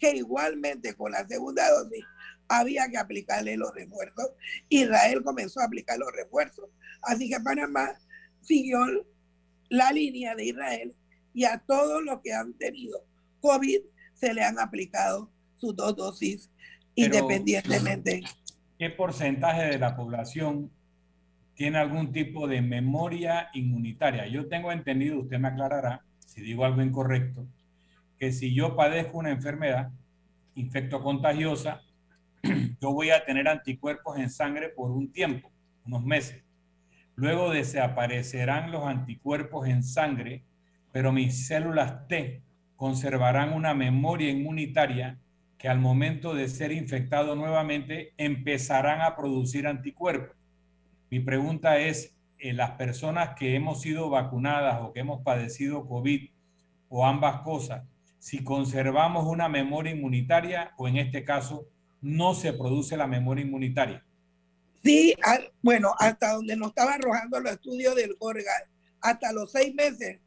[0.00, 2.04] que igualmente con la segunda dosis
[2.48, 4.30] había que aplicarle los refuerzos.
[4.68, 6.70] Israel comenzó a aplicar los refuerzos.
[7.02, 7.96] Así que Panamá
[8.40, 8.80] siguió
[9.68, 10.96] la línea de Israel
[11.34, 13.06] y a todos los que han tenido
[13.38, 13.78] COVID
[14.12, 16.50] se le han aplicado sus dos dosis
[16.96, 18.24] independientemente.
[18.78, 20.70] ¿Qué porcentaje de la población
[21.54, 24.26] tiene algún tipo de memoria inmunitaria?
[24.26, 27.46] Yo tengo entendido, usted me aclarará si digo algo incorrecto,
[28.18, 29.90] que si yo padezco una enfermedad
[30.54, 31.80] infecto contagiosa,
[32.80, 35.50] yo voy a tener anticuerpos en sangre por un tiempo,
[35.84, 36.44] unos meses.
[37.14, 40.44] Luego desaparecerán los anticuerpos en sangre
[40.96, 42.42] pero mis células T
[42.74, 45.18] conservarán una memoria inmunitaria
[45.58, 50.36] que al momento de ser infectado nuevamente empezarán a producir anticuerpos.
[51.10, 56.28] Mi pregunta es, en las personas que hemos sido vacunadas o que hemos padecido COVID
[56.88, 57.84] o ambas cosas,
[58.18, 61.68] si conservamos una memoria inmunitaria o en este caso
[62.00, 64.04] no se produce la memoria inmunitaria.
[64.82, 65.14] Sí,
[65.62, 68.52] bueno, hasta donde nos estaba arrojando los estudios del Gorga,
[69.00, 70.20] hasta los seis meses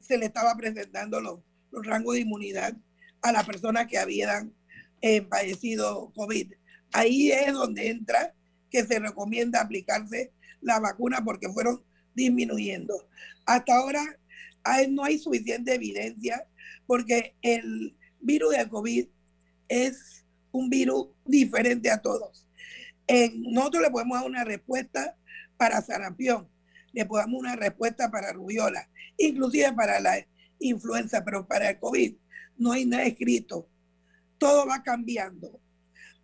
[0.00, 2.74] se le estaba presentando los, los rangos de inmunidad
[3.22, 4.52] a las personas que habían
[5.06, 6.52] eh, padecido COVID.
[6.92, 8.34] Ahí es donde entra
[8.70, 11.84] que se recomienda aplicarse la vacuna porque fueron
[12.14, 13.08] disminuyendo.
[13.44, 14.02] Hasta ahora
[14.88, 16.44] no hay suficiente evidencia
[16.88, 19.06] porque el virus de COVID
[19.68, 22.44] es un virus diferente a todos.
[23.36, 25.16] nosotros le podemos dar una respuesta
[25.56, 26.48] para sarampión,
[26.92, 30.26] le podemos dar una respuesta para rubiola, inclusive para la
[30.58, 32.16] influenza, pero para el COVID
[32.58, 33.68] no hay nada escrito.
[34.38, 35.60] Todo va cambiando.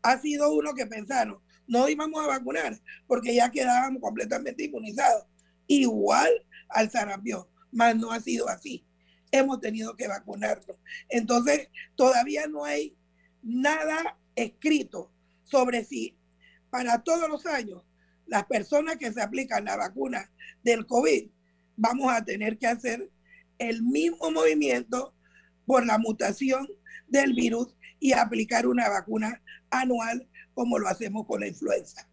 [0.02, 5.26] Ha sido uno que pensaron, no íbamos a vacunar porque ya quedábamos completamente inmunizados.
[5.66, 6.30] Igual
[6.68, 8.84] al sarampión, mas no ha sido así
[9.32, 10.76] hemos tenido que vacunarnos.
[11.08, 12.96] Entonces, todavía no hay
[13.42, 15.10] nada escrito
[15.42, 16.16] sobre si
[16.70, 17.82] para todos los años
[18.26, 20.30] las personas que se aplican la vacuna
[20.62, 21.28] del COVID
[21.76, 23.10] vamos a tener que hacer
[23.58, 25.14] el mismo movimiento
[25.66, 26.68] por la mutación
[27.08, 29.40] del virus y aplicar una vacuna
[29.70, 32.09] anual como lo hacemos con la influenza.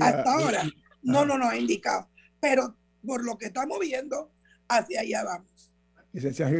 [0.00, 0.64] Hasta ahora
[1.02, 2.10] no nos ha indicado,
[2.40, 4.32] pero por lo que estamos viendo,
[4.68, 5.72] hacia allá vamos
[6.12, 6.54] licenciado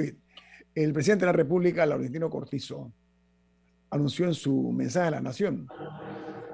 [0.74, 2.92] el presidente de la República, Laurentino Cortizo,
[3.90, 5.68] anunció en su mensaje a la Nación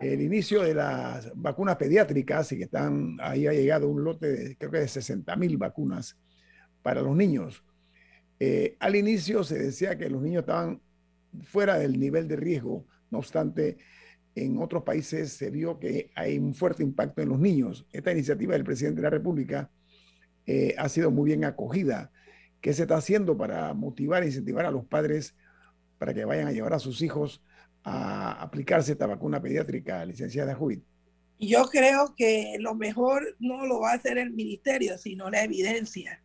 [0.01, 4.57] el inicio de las vacunas pediátricas y que están, ahí ha llegado un lote de
[4.57, 6.17] creo que de 60 mil vacunas
[6.83, 7.65] para los niños.
[8.41, 10.81] Eh, al inicio se decía que los niños estaban
[11.43, 13.79] fuera del nivel de riesgo, no obstante,
[14.35, 17.87] en otros países se vio que hay un fuerte impacto en los niños.
[17.93, 19.71] Esta iniciativa del presidente de la República
[20.47, 22.13] eh, ha sido muy bien acogida
[22.61, 25.37] ¿Qué se está haciendo para motivar e incentivar a los padres
[25.99, 27.43] para que vayan a llevar a sus hijos
[27.85, 30.83] a aplicarse esta vacuna pediátrica, licenciada Judith?
[31.39, 36.21] Yo creo que lo mejor no lo va a hacer el ministerio, sino la evidencia.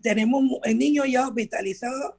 [0.00, 0.42] Tenemos
[0.74, 2.14] niños ya hospitalizados,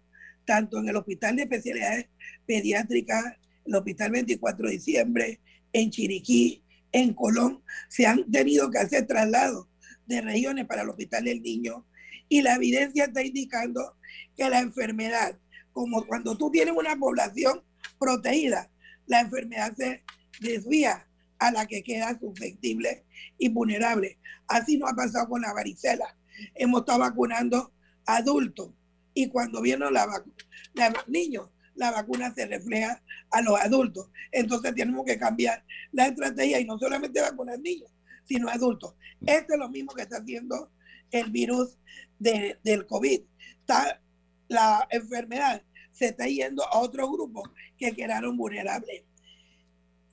[0.46, 2.08] tanto en el Hospital de Especialidades
[2.46, 3.24] Pediátricas,
[3.66, 5.40] el Hospital 24 de Diciembre,
[5.74, 9.68] en Chiriquí, en Colón, se han tenido que hacer traslados
[10.06, 11.86] de regiones para el Hospital del Niño
[12.30, 13.98] y la evidencia está indicando
[14.36, 15.38] que la enfermedad,
[15.74, 17.64] como cuando tú tienes una población
[18.00, 18.72] protegida,
[19.08, 20.04] la enfermedad se
[20.40, 21.08] desvía
[21.40, 23.06] a la que queda susceptible
[23.38, 24.18] y vulnerable.
[24.48, 26.18] Así no ha pasado con la varicela.
[26.56, 27.74] Hemos estado vacunando
[28.06, 28.72] adultos
[29.16, 33.02] y cuando vienen la los niños, la vacuna se refleja
[33.32, 34.12] a los adultos.
[34.32, 37.90] Entonces tenemos que cambiar la estrategia y no solamente vacunar niños,
[38.26, 38.94] sino adultos.
[39.26, 40.70] Esto es lo mismo que está haciendo
[41.12, 41.78] el virus
[42.20, 43.22] del COVID.
[43.62, 44.02] Está,
[44.50, 49.04] la enfermedad se está yendo a otros grupos que quedaron vulnerables.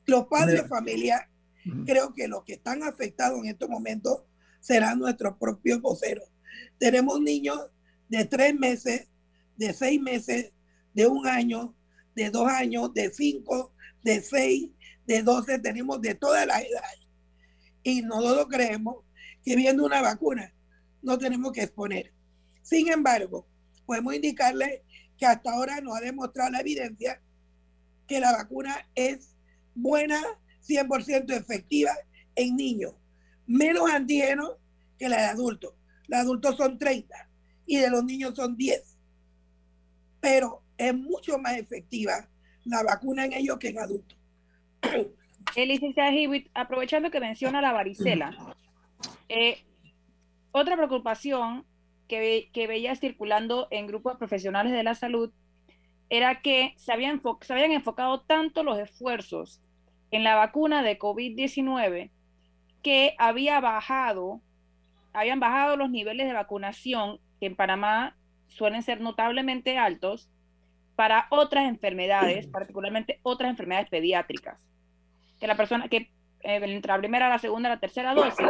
[0.06, 1.28] Los padres de familia,
[1.86, 4.24] creo que los que están afectados en estos momentos
[4.60, 6.28] serán nuestros propios voceros.
[6.78, 7.58] Tenemos niños
[8.12, 9.08] de tres meses,
[9.56, 10.52] de seis meses,
[10.92, 11.74] de un año,
[12.14, 14.68] de dos años, de cinco, de seis,
[15.06, 17.08] de doce, tenemos de todas las edades.
[17.82, 18.96] Y nosotros creemos
[19.42, 20.52] que viendo una vacuna
[21.00, 22.12] no tenemos que exponer.
[22.60, 23.48] Sin embargo,
[23.86, 24.84] podemos indicarle
[25.16, 27.18] que hasta ahora nos ha demostrado la evidencia
[28.06, 29.34] que la vacuna es
[29.74, 30.20] buena,
[30.68, 31.92] 100% efectiva
[32.34, 32.92] en niños,
[33.46, 34.58] menos antígenos
[34.98, 35.72] que la de adultos.
[36.08, 37.31] Los adultos son 30
[37.72, 38.98] y de los niños son 10.
[40.20, 42.28] Pero es mucho más efectiva
[42.64, 44.18] la vacuna en ellos que en adultos.
[45.56, 48.54] El licenciado Hewitt, aprovechando que menciona la varicela,
[49.30, 49.64] eh,
[50.50, 51.64] otra preocupación
[52.08, 55.32] que, que veía circulando en grupos profesionales de la salud
[56.10, 59.62] era que se habían, se habían enfocado tanto los esfuerzos
[60.10, 62.10] en la vacuna de COVID-19
[62.82, 64.42] que había bajado,
[65.14, 68.16] habían bajado los niveles de vacunación que en Panamá
[68.46, 70.30] suelen ser notablemente altos
[70.94, 74.64] para otras enfermedades, particularmente otras enfermedades pediátricas.
[75.40, 76.12] Que la persona que
[76.42, 78.46] eh, entre la primera, la segunda, la tercera dosis,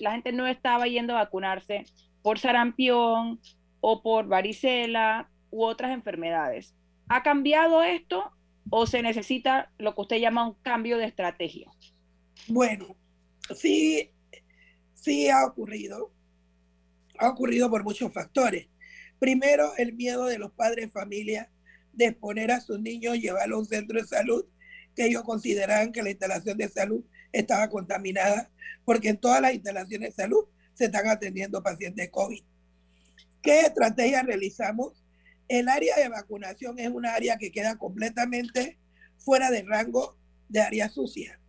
[0.00, 1.84] la, gente no estaba yendo a vacunarse
[2.20, 3.38] por sarampión
[3.78, 6.74] o por varicela u otras enfermedades.
[7.08, 8.32] ¿Ha cambiado esto
[8.68, 11.70] o se necesita lo que usted llama un cambio de estrategia?
[12.48, 12.96] Bueno,
[13.54, 14.10] sí,
[14.94, 16.17] sí ha ocurrido.
[17.18, 18.68] Ha ocurrido por muchos factores.
[19.18, 21.50] Primero, el miedo de los padres de familia
[21.92, 24.46] de exponer a sus niños, llevarlos a un centro de salud
[24.94, 28.50] que ellos consideraban que la instalación de salud estaba contaminada,
[28.84, 30.44] porque en todas las instalaciones de salud
[30.74, 32.42] se están atendiendo pacientes COVID.
[33.42, 35.04] ¿Qué estrategia realizamos?
[35.48, 38.78] El área de vacunación es un área que queda completamente
[39.18, 40.16] fuera del rango
[40.48, 41.40] de área sucia.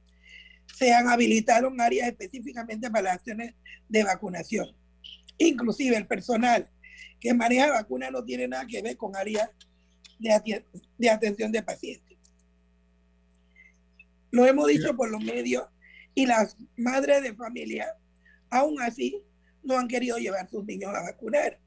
[0.78, 3.56] Se han habilitado áreas específicamente para las acciones
[3.88, 4.76] de vacunación.
[5.40, 6.70] Inclusive el personal
[7.20, 9.50] que maneja vacunas no tiene nada que ver con áreas
[10.20, 10.64] de,
[10.98, 12.18] de atención de pacientes.
[14.32, 15.68] Lo hemos dicho por los medios
[16.14, 17.88] y las madres de familia,
[18.50, 19.24] aún así,
[19.64, 21.60] no han querido llevar sus niños a vacunar.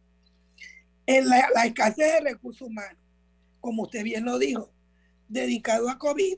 [1.07, 3.03] En la, la escasez de recursos humanos,
[3.61, 4.73] como usted bien lo dijo,
[5.29, 6.37] dedicado a COVID,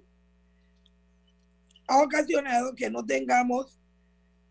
[1.86, 3.78] ha ocasionado que no tengamos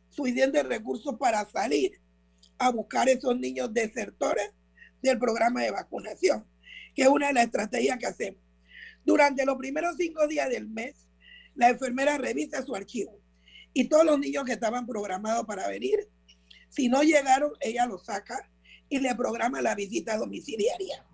[0.10, 2.03] suficientes recursos para salir
[2.58, 4.52] a buscar esos niños desertores
[5.02, 6.46] del programa de vacunación,
[6.96, 8.42] que es una de las estrategias que hacemos.
[9.06, 11.08] Durante los primeros cinco días del mes,
[11.56, 13.20] la enfermera revisa su archivo
[13.74, 16.08] y todos los niños que estaban programados para venir,
[16.70, 18.50] si no llegaron, ella los saca
[18.90, 21.06] y le programa la visita domiciliaria.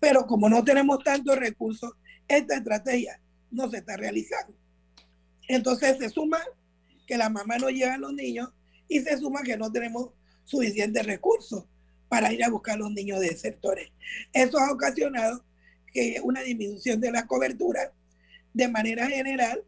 [0.00, 1.92] Pero como no tenemos tantos recursos,
[2.28, 3.20] esta estrategia
[3.50, 4.56] no se está realizando.
[5.48, 6.38] Entonces se suma
[7.06, 8.50] que la mamá no lleva a los niños
[8.88, 10.10] y se suma que no tenemos
[10.50, 11.64] suficientes recursos
[12.08, 13.90] para ir a buscar a los niños de sectores.
[14.32, 15.44] Eso ha ocasionado
[15.92, 17.92] que una disminución de la cobertura
[18.52, 19.64] de manera general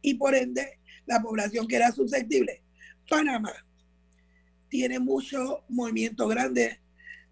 [0.00, 2.62] y por ende la población que era susceptible.
[3.08, 3.52] Panamá
[4.68, 6.80] tiene mucho movimiento grande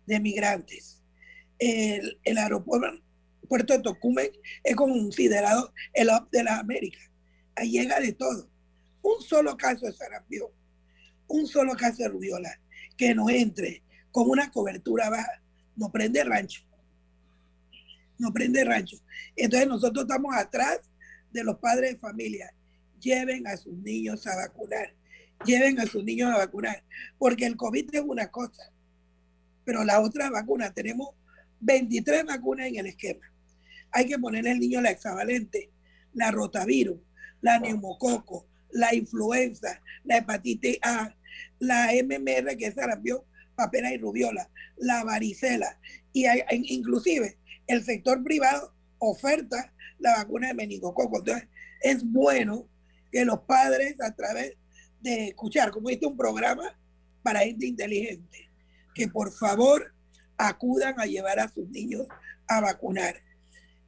[0.06, 1.00] de migrantes.
[1.58, 3.02] El, aeropuerto
[3.48, 4.30] puerto de Tocumen
[4.64, 6.98] es considerado el hub de la América.
[7.54, 8.48] Ahí llega de todo.
[9.02, 10.48] Un solo caso de sarampión,
[11.26, 12.61] un solo caso de rubiola,
[13.02, 13.82] que no entre
[14.12, 15.42] con una cobertura baja,
[15.74, 16.62] no prende rancho.
[18.16, 18.96] No prende rancho.
[19.34, 20.78] Entonces nosotros estamos atrás
[21.32, 22.54] de los padres de familia.
[23.00, 24.94] Lleven a sus niños a vacunar.
[25.44, 26.84] Lleven a sus niños a vacunar.
[27.18, 28.70] Porque el COVID es una cosa.
[29.64, 31.08] Pero la otra vacuna, tenemos
[31.58, 33.32] 23 vacunas en el esquema.
[33.90, 35.72] Hay que ponerle al niño la hexavalente,
[36.12, 37.00] la rotavirus,
[37.40, 41.16] la neumococo, la influenza, la hepatitis A,
[41.62, 43.20] la MMR, que es sarampión,
[43.54, 45.78] papera y rubiola, la varicela,
[46.12, 47.38] y inclusive
[47.68, 51.18] el sector privado oferta la vacuna de meningococo.
[51.18, 51.48] Entonces,
[51.80, 52.68] es bueno
[53.12, 54.56] que los padres, a través
[55.02, 56.76] de escuchar, como este un programa
[57.22, 58.50] para gente inteligente,
[58.92, 59.94] que por favor
[60.36, 62.08] acudan a llevar a sus niños
[62.48, 63.14] a vacunar.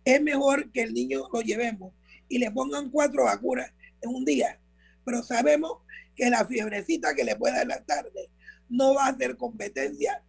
[0.04, 1.92] Es mejor que el niño lo llevemos
[2.28, 4.60] y le pongan cuatro vacunas en un día,
[5.04, 5.78] pero sabemos
[6.14, 8.30] que la fiebrecita que le pueda en la tarde
[8.68, 10.22] no va a hacer competencia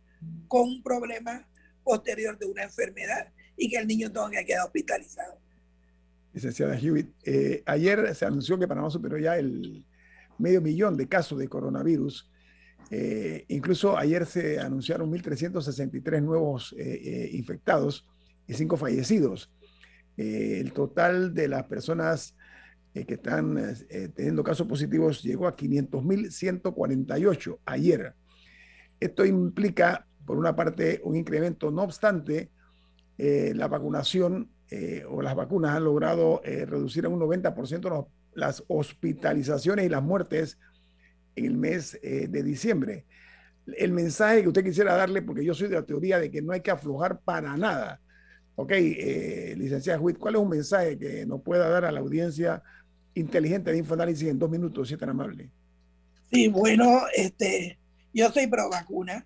[0.48, 1.48] con un problema
[1.84, 5.40] posterior de una enfermedad y que el niño tenga que quedar hospitalizado.
[6.34, 9.86] Licenciada Hewitt, eh, ayer se anunció que Panamá superó ya el
[10.38, 12.30] medio millón de casos de coronavirus.
[12.92, 18.06] Eh, incluso ayer se anunciaron 1.363 nuevos eh, infectados
[18.48, 19.50] y 5 fallecidos.
[20.18, 22.36] el total de las personas
[23.06, 23.76] que están
[24.16, 28.14] teniendo casos positivos llegó a 500.148 ayer.
[29.00, 31.72] Esto implica, por una parte, un incremento.
[31.72, 32.52] No obstante,
[33.18, 39.86] la vacunación eh, o las vacunas han logrado eh, reducir en un 90% las hospitalizaciones
[39.86, 40.58] y las muertes
[41.36, 43.06] en el mes eh, de diciembre.
[43.78, 46.52] El mensaje que usted quisiera darle, porque yo soy de la teoría de que no
[46.52, 48.02] hay que aflojar para nada.
[48.56, 52.64] Ok, licenciada Huit, ¿cuál es un mensaje que nos pueda dar a la audiencia
[53.16, 55.50] inteligente de Infoanálisis en dos minutos, si es tan amable?
[56.32, 57.80] Sí, bueno, este,
[58.14, 59.26] yo soy pro vacuna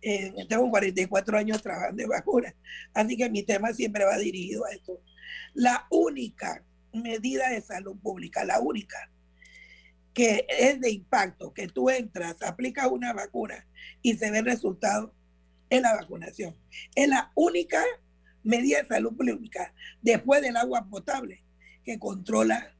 [0.00, 2.54] eh, tengo 44 años trabajando en vacunas,
[2.94, 5.02] así que mi tema siempre va dirigido a esto.
[5.54, 9.10] La única medida de salud pública, la única
[10.14, 13.66] que es de impacto, que tú entras, aplicas una vacuna
[14.02, 15.14] y se ve el resultado,
[15.70, 16.56] es la vacunación.
[16.94, 17.84] Es la única
[18.42, 21.44] medida de salud pública después del agua potable
[21.84, 22.74] que controla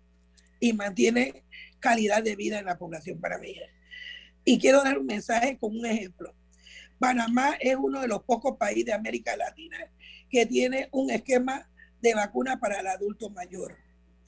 [0.60, 1.44] y mantiene
[1.78, 3.54] calidad de vida en la población para mí
[4.44, 6.34] Y quiero dar un mensaje con un ejemplo.
[6.98, 9.78] Panamá es uno de los pocos países de América Latina
[10.28, 11.68] que tiene un esquema
[12.00, 13.76] de vacuna para el adulto mayor.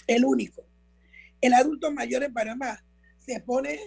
[0.07, 0.65] El único.
[1.41, 2.85] El adulto mayor en Panamá
[3.19, 3.79] se pone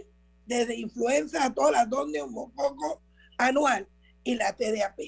[0.46, 3.02] desde influenza a todas las donde un poco
[3.38, 3.88] anual
[4.24, 5.00] y la TDAP.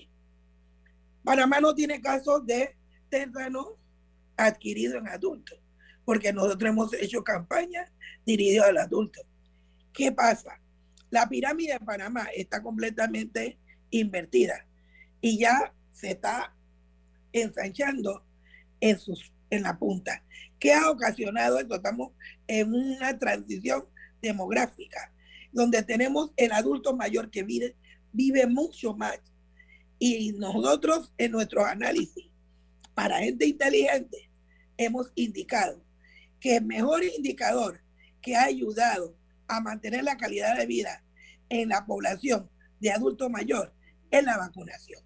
[1.24, 2.76] Panamá no tiene casos de
[3.10, 3.78] tétano
[4.38, 5.60] adquirido en adultos,
[6.06, 7.92] porque nosotros hemos hecho campañas
[8.26, 9.22] dirigidas al adulto.
[9.92, 10.62] ¿Qué pasa?
[11.10, 13.58] La pirámide de Panamá está completamente
[13.90, 14.66] invertida
[15.22, 16.54] y ya se está
[17.34, 18.24] ensanchando
[18.80, 20.24] en, sus, en la punta.
[20.60, 21.76] ¿Qué ha ocasionado esto?
[21.76, 22.12] Estamos
[22.48, 23.86] en una transición
[24.22, 25.12] demográfica,
[25.52, 27.76] donde tenemos el adulto mayor que vive,
[28.12, 29.20] vive mucho más.
[29.98, 32.26] Y nosotros en nuestro análisis
[32.94, 34.30] para gente inteligente
[34.78, 35.85] hemos indicado
[36.40, 37.82] que el mejor indicador
[38.22, 39.18] que ha ayudado
[39.48, 41.04] a mantener la calidad de vida
[41.50, 43.74] en la población de adulto mayor
[44.12, 45.02] es la vacunación.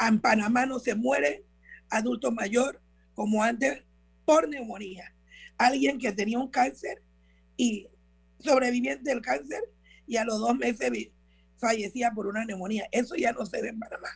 [0.00, 1.44] En Panamá no se muere
[1.90, 2.82] adulto mayor
[3.14, 3.82] como antes
[4.24, 5.14] por neumonía.
[5.56, 7.02] Alguien que tenía un cáncer
[7.56, 7.88] y
[8.38, 9.60] sobreviviente del cáncer
[10.06, 10.90] y a los dos meses
[11.58, 12.88] fallecía por una neumonía.
[12.92, 14.08] Eso ya no se ve en Panamá.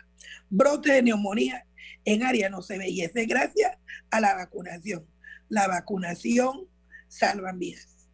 [0.48, 1.66] Brote de neumonía
[2.04, 3.76] en área no se ve y es gracias
[4.10, 5.06] a la vacunación.
[5.52, 6.66] La vacunación
[7.08, 8.08] salva vidas.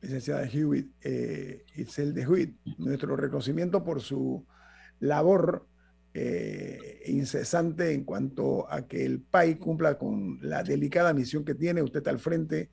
[0.00, 4.46] Licenciada Hewitt, eh, de Hewitt, nuestro reconocimiento por su
[4.98, 5.68] labor
[6.14, 11.82] eh, incesante en cuanto a que el país cumpla con la delicada misión que tiene.
[11.82, 12.70] Usted al frente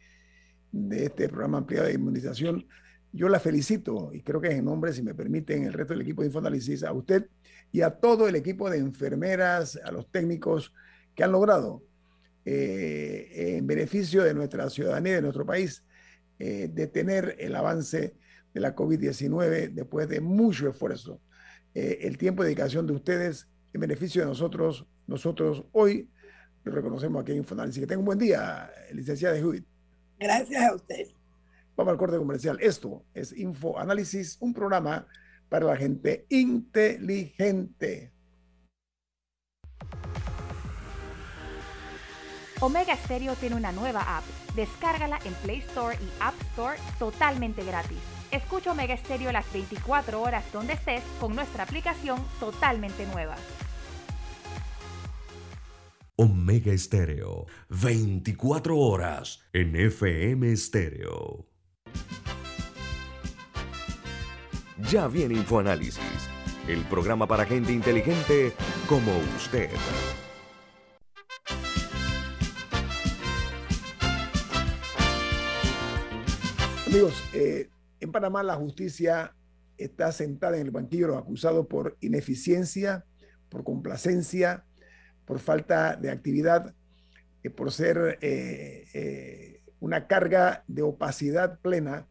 [0.72, 2.66] de este programa ampliado de inmunización.
[3.12, 6.22] Yo la felicito y creo que en nombre, si me permiten, el resto del equipo
[6.22, 7.28] de Infoanálisis, a usted
[7.74, 10.74] y a todo el equipo de enfermeras, a los técnicos
[11.14, 11.84] que han logrado
[12.46, 15.84] eh, en beneficio de nuestra ciudadanía de nuestro país
[16.38, 18.14] eh, detener el avance
[18.54, 21.20] de la COVID-19 después de mucho esfuerzo.
[21.74, 26.10] Eh, el tiempo de dedicación de ustedes en beneficio de nosotros, nosotros hoy
[26.64, 27.82] lo reconocemos aquí en Infoanálisis.
[27.82, 29.66] Que tenga un buen día, licenciada Hewitt.
[30.20, 31.08] Gracias a usted.
[31.76, 32.58] Vamos al corte comercial.
[32.62, 35.08] Esto es Infoanálisis, un programa
[35.50, 38.12] para la gente inteligente.
[42.66, 44.24] Omega Stereo tiene una nueva app.
[44.55, 47.99] Descárgala en Play Store y App Store totalmente gratis.
[48.32, 53.36] Escucha Omega Stereo las 24 horas donde estés con nuestra aplicación totalmente nueva.
[56.16, 61.45] Omega Stereo, 24 horas en FM Stereo.
[64.89, 66.01] Ya viene InfoAnálisis,
[66.68, 68.53] el programa para gente inteligente
[68.88, 69.70] como usted.
[76.96, 77.68] Amigos, eh,
[78.00, 79.36] en Panamá la justicia
[79.78, 83.04] está sentada en el banquillo de los acusados por ineficiencia,
[83.50, 84.64] por complacencia,
[85.26, 86.74] por falta de actividad,
[87.43, 92.08] eh, por ser eh, una carga de opacidad plena,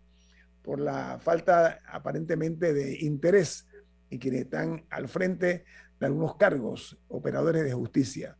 [0.61, 3.66] por la falta aparentemente de interés
[4.11, 5.64] en quienes están al frente
[5.99, 8.37] de algunos cargos, operadores de justicia.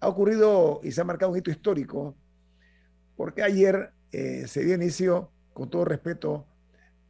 [0.00, 2.18] Ha ocurrido y se ha marcado un hito histórico
[3.16, 6.46] porque ayer se dio inicio con todo respeto,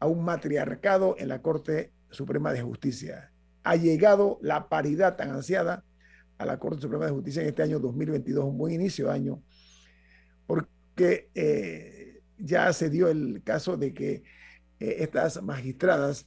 [0.00, 3.30] a un matriarcado en la Corte Suprema de Justicia.
[3.62, 5.84] Ha llegado la paridad tan ansiada
[6.38, 9.42] a la Corte Suprema de Justicia en este año 2022, un buen inicio de año,
[10.46, 14.22] porque eh, ya se dio el caso de que
[14.80, 16.26] eh, estas magistradas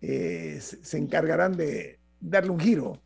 [0.00, 3.02] eh, se encargarán de darle un giro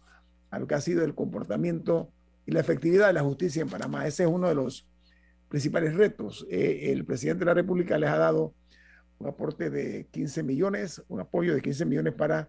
[0.52, 2.08] a lo que ha sido el comportamiento
[2.46, 4.06] y la efectividad de la justicia en Panamá.
[4.06, 4.86] Ese es uno de los
[5.54, 6.44] principales retos.
[6.50, 8.56] Eh, el presidente de la República les ha dado
[9.20, 12.48] un aporte de 15 millones, un apoyo de 15 millones para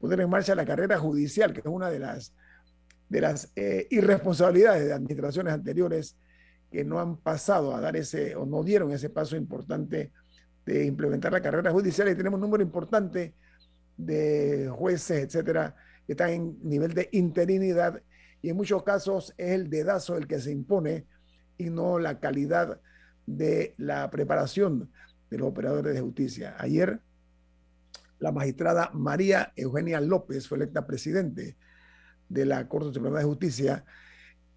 [0.00, 2.34] poner en marcha la carrera judicial, que es una de las,
[3.10, 6.16] de las eh, irresponsabilidades de administraciones anteriores
[6.72, 10.10] que no han pasado a dar ese o no dieron ese paso importante
[10.64, 13.34] de implementar la carrera judicial y tenemos un número importante
[13.98, 15.76] de jueces, etcétera,
[16.06, 18.00] que están en nivel de interinidad
[18.40, 21.04] y en muchos casos es el dedazo el que se impone
[21.58, 22.80] y no la calidad
[23.26, 24.90] de la preparación
[25.30, 26.54] de los operadores de justicia.
[26.58, 27.00] Ayer,
[28.18, 31.56] la magistrada María Eugenia López fue electa presidente
[32.28, 33.84] de la Corte Suprema de Justicia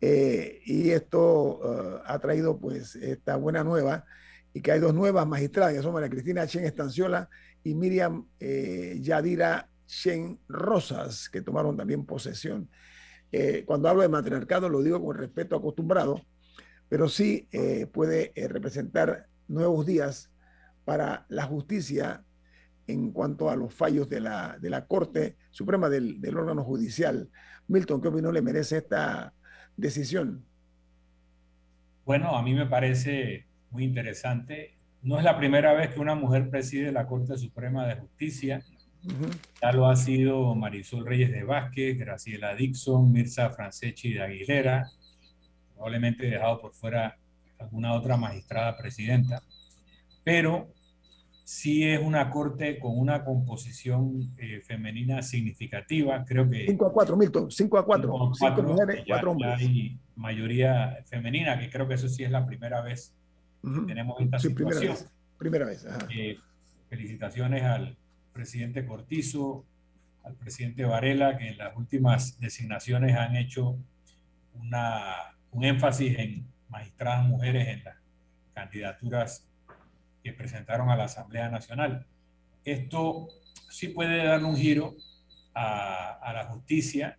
[0.02, 4.06] eh, y esto eh, ha traído pues esta buena nueva
[4.54, 7.30] y que hay dos nuevas magistradas, que son María Cristina Chen Estanciola
[7.64, 12.70] y Miriam eh, Yadira Chen Rosas, que tomaron también posesión.
[13.66, 16.22] cuando hablo de matriarcado lo digo con respeto acostumbrado,
[16.90, 20.32] pero sí eh, puede eh, representar nuevos días
[20.84, 22.24] para la justicia
[22.88, 27.30] en cuanto a los fallos de la, de la Corte Suprema del, del, órgano judicial.
[27.68, 29.34] Milton, ¿qué opinión le merece esta
[29.78, 30.44] decisión?
[32.04, 34.80] Bueno, a mí me parece muy interesante.
[35.04, 38.64] No es la primera vez que una mujer preside la Corte Suprema de Justicia.
[39.62, 44.90] Ya lo ha sido Marisol Reyes de Vázquez, Graciela Dixon, Mirza Franceschi de Aguilera,
[45.80, 47.18] probablemente dejado por fuera
[47.58, 49.42] alguna otra magistrada presidenta.
[50.26, 50.74] Pero
[51.46, 56.26] sí es una corte con una composición eh, femenina significativa.
[56.26, 56.66] Creo que.
[56.66, 58.32] 5 a 4, Milton, 5 a 4.
[58.34, 59.54] 5 mujeres, 4 hombres.
[59.58, 63.16] hay mayoría femenina, que creo que eso sí es la primera vez
[63.64, 64.98] que tenemos esta sí, situación.
[65.38, 65.84] Primera vez.
[65.84, 66.38] Primera vez eh,
[66.90, 67.98] felicitaciones al
[68.34, 69.66] presidente Cortizo,
[70.26, 73.78] al presidente Varela, que en las últimas designaciones han hecho
[74.54, 77.98] una, un énfasis en magistradas mujeres en las
[78.54, 79.48] candidaturas
[80.24, 82.06] que presentaron a la Asamblea Nacional.
[82.66, 83.30] Esto
[83.70, 84.96] sí puede dar un giro
[85.54, 87.18] a, la justicia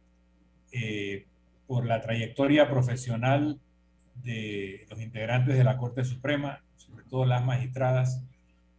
[0.73, 1.27] eh,
[1.67, 3.61] por la trayectoria profesional
[4.23, 8.23] de los integrantes de la Corte Suprema, sobre todo las magistradas,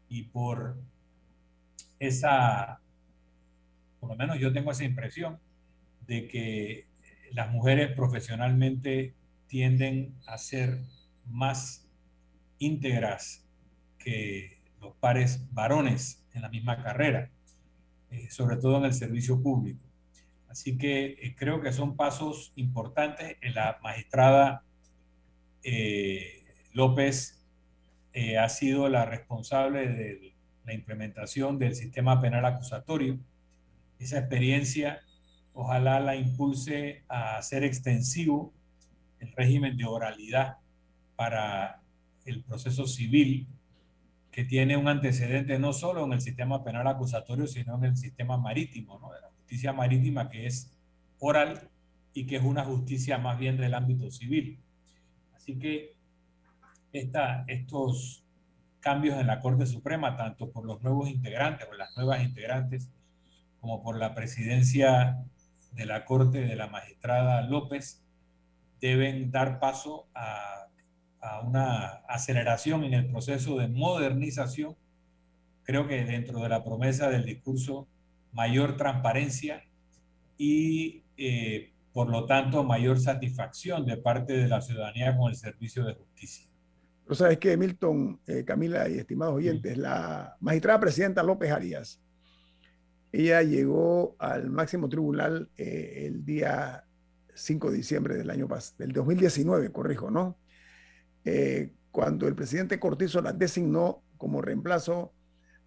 [0.09, 0.77] y por
[1.99, 2.79] esa,
[3.99, 5.39] por lo menos yo tengo esa impresión,
[6.07, 6.87] de que
[7.31, 9.13] las mujeres profesionalmente
[9.51, 10.79] tienden a ser
[11.25, 11.85] más
[12.57, 13.45] íntegras
[13.99, 17.29] que los pares varones en la misma carrera,
[18.11, 19.85] eh, sobre todo en el servicio público.
[20.47, 23.35] Así que eh, creo que son pasos importantes.
[23.53, 24.63] La magistrada
[25.63, 27.37] eh, López
[28.39, 30.33] ha sido la responsable de
[30.65, 33.19] la implementación del sistema penal acusatorio.
[33.99, 35.01] Esa experiencia
[35.53, 38.53] ojalá la impulse a ser extensivo
[39.21, 40.57] el régimen de oralidad
[41.15, 41.81] para
[42.25, 43.47] el proceso civil
[44.31, 48.37] que tiene un antecedente no solo en el sistema penal acusatorio, sino en el sistema
[48.37, 49.11] marítimo, ¿no?
[49.11, 50.73] de la justicia marítima que es
[51.19, 51.69] oral
[52.13, 54.59] y que es una justicia más bien del ámbito civil.
[55.35, 55.95] Así que
[57.47, 58.23] estos
[58.79, 62.89] cambios en la Corte Suprema, tanto por los nuevos integrantes o las nuevas integrantes,
[63.59, 65.23] como por la presidencia
[65.73, 68.03] de la Corte de la magistrada López,
[68.81, 70.61] deben dar paso a
[71.21, 74.75] a una aceleración en el proceso de modernización.
[75.63, 77.87] Creo que dentro de la promesa del discurso,
[78.33, 79.63] mayor transparencia
[80.37, 85.85] y, eh, por lo tanto, mayor satisfacción de parte de la ciudadanía con el servicio
[85.85, 86.47] de justicia.
[87.03, 92.01] Pero sabes que, Milton, eh, Camila y estimados oyentes, la magistrada presidenta López Arias,
[93.11, 96.85] ella llegó al máximo tribunal eh, el día
[97.35, 100.37] 5 de diciembre del año del 2019, corrijo, ¿no?
[101.23, 105.13] Eh, cuando el presidente Cortizo la designó como reemplazo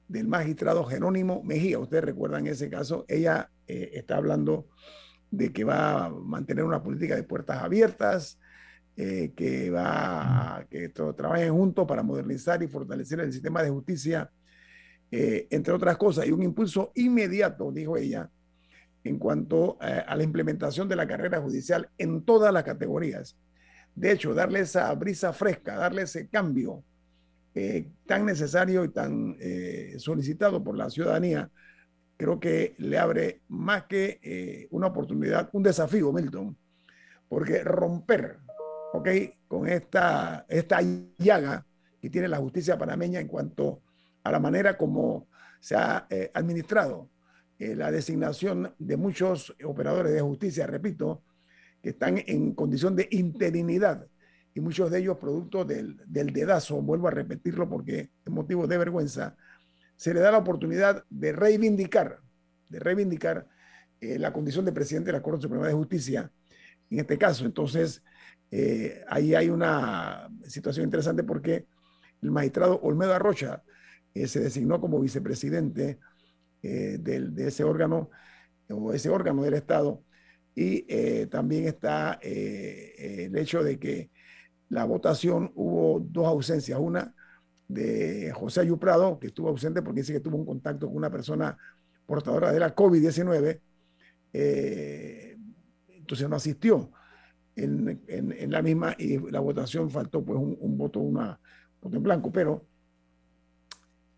[0.09, 1.79] del magistrado Jerónimo Mejía.
[1.79, 4.69] Ustedes recuerdan ese caso, ella eh, está hablando
[5.31, 8.39] de que va a mantener una política de puertas abiertas,
[8.97, 14.31] eh, que va a que trabajen juntos para modernizar y fortalecer el sistema de justicia,
[15.11, 18.29] entre otras cosas, y un impulso inmediato, dijo ella,
[19.05, 23.37] en cuanto a la implementación de la carrera judicial en todas las categorías
[23.95, 26.83] de hecho, darle esa brisa fresca, darle ese cambio
[27.55, 31.51] eh, tan necesario y tan eh, solicitado por la ciudadanía,
[32.17, 36.57] creo que le abre más que eh, una oportunidad, un desafío, Milton,
[37.29, 38.39] porque romper,
[38.93, 39.09] ¿ok?
[39.47, 40.81] Con esta, esta
[41.19, 41.65] llaga
[42.01, 43.83] que tiene la justicia panameña en cuanto
[44.25, 45.29] a la manera como
[45.61, 47.09] se ha administrado
[47.59, 51.23] la designación de muchos operadores de justicia, repito,
[51.83, 54.07] que están en condición de interinidad
[54.55, 58.79] y muchos de ellos producto del, del dedazo, vuelvo a repetirlo porque es motivo de
[58.79, 59.37] vergüenza,
[59.97, 62.21] se le da la oportunidad de reivindicar,
[62.69, 63.47] de reivindicar
[64.01, 66.31] eh, la condición de presidente de la Corte Suprema de Justicia,
[66.91, 67.45] en este caso.
[67.45, 68.03] Entonces,
[68.51, 71.67] eh, ahí hay una situación interesante porque
[72.23, 73.63] el magistrado Olmedo Arrocha
[74.13, 75.99] eh, se designó como vicepresidente
[76.65, 78.11] del, de ese órgano,
[78.69, 80.03] o ese órgano del Estado,
[80.55, 84.11] y eh, también está eh, el hecho de que
[84.69, 86.79] la votación hubo dos ausencias.
[86.79, 87.12] Una
[87.67, 91.57] de José Ayuprado, que estuvo ausente porque dice que tuvo un contacto con una persona
[92.07, 93.61] portadora de la COVID-19.
[94.33, 95.37] Eh,
[95.89, 96.91] entonces no asistió
[97.57, 101.41] en, en, la misma y la votación faltó pues un, voto, una,
[101.81, 102.31] voto en blanco.
[102.31, 102.67] Pero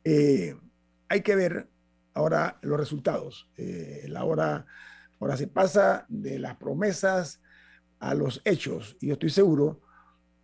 [0.05, 1.69] hay que ver
[2.17, 3.49] ahora los resultados.
[4.09, 4.67] la hora
[5.21, 7.41] Ahora se pasa de las promesas
[7.99, 9.81] a los hechos y yo estoy seguro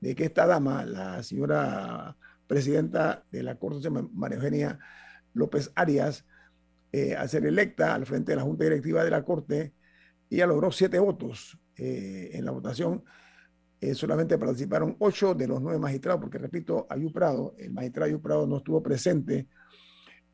[0.00, 2.16] de que esta dama, la señora
[2.46, 4.78] presidenta de la Corte, María Eugenia
[5.34, 6.26] López Arias,
[6.90, 9.74] eh, al ser electa al frente de la Junta Directiva de la Corte,
[10.28, 13.04] ella logró siete votos eh, en la votación.
[13.80, 18.22] Eh, solamente participaron ocho de los nueve magistrados, porque repito, Ayú Prado, el magistrado Ayú
[18.22, 19.48] Prado no estuvo presente,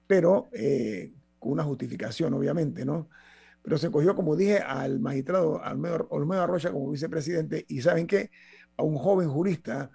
[0.07, 0.49] pero
[1.39, 3.09] con una justificación, obviamente, ¿no?
[3.63, 8.31] pero se cogió, como dije, al magistrado Olmedo, Arrocha como vicepresidente y saben qué,
[8.77, 9.91] a un joven jurista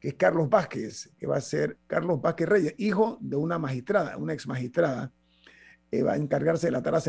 [0.00, 4.16] que es Carlos Vázquez, que va a ser Carlos Vázquez Reyes, hijo de una magistrada,
[4.16, 5.12] una ex magistrada,
[5.90, 7.00] que va a encargarse de la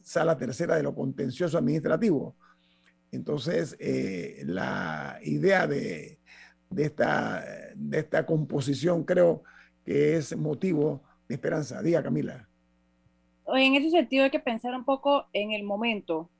[0.00, 2.36] sala tercera de lo contencioso administrativo.
[3.12, 6.20] Entonces, eh, la idea de,
[6.70, 9.42] de, esta, de esta composición creo
[9.84, 11.82] que es motivo de esperanza.
[11.82, 12.49] Diga, Camila.
[13.54, 16.30] En ese sentido hay que pensar un poco en el momento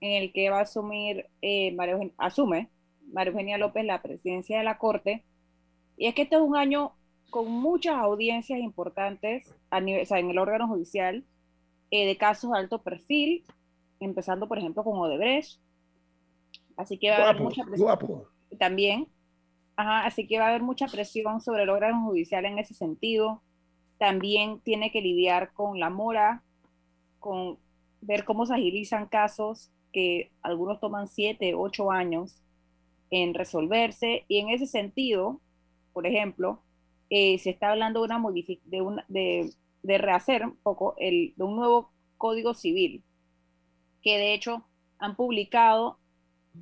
[0.00, 1.76] en el que va a asumir, eh,
[2.16, 2.70] asume
[3.12, 5.24] María Eugenia López la presidencia de la Corte
[5.96, 6.92] y es que este es un año
[7.28, 11.24] con muchas audiencias importantes a nivel, en el órgano judicial
[11.90, 13.44] eh, de casos de alto perfil,
[14.00, 15.60] empezando por ejemplo con Odebrecht.
[16.76, 17.98] Así que va a haber mucha presión.
[18.58, 19.08] También.
[19.76, 23.42] Ajá, así que va a haber mucha presión sobre el órgano judicial en ese sentido.
[23.98, 26.42] También tiene que lidiar con la mora,
[27.20, 27.58] con
[28.00, 32.42] ver cómo se agilizan casos que algunos toman siete, ocho años
[33.10, 34.24] en resolverse.
[34.28, 35.40] Y en ese sentido,
[35.92, 36.62] por ejemplo,
[37.10, 38.22] eh, se está hablando de, una
[38.64, 39.50] de, una, de,
[39.82, 43.02] de, rehacer un poco el, de un nuevo código civil,
[44.02, 44.64] que de hecho
[44.98, 45.98] han publicado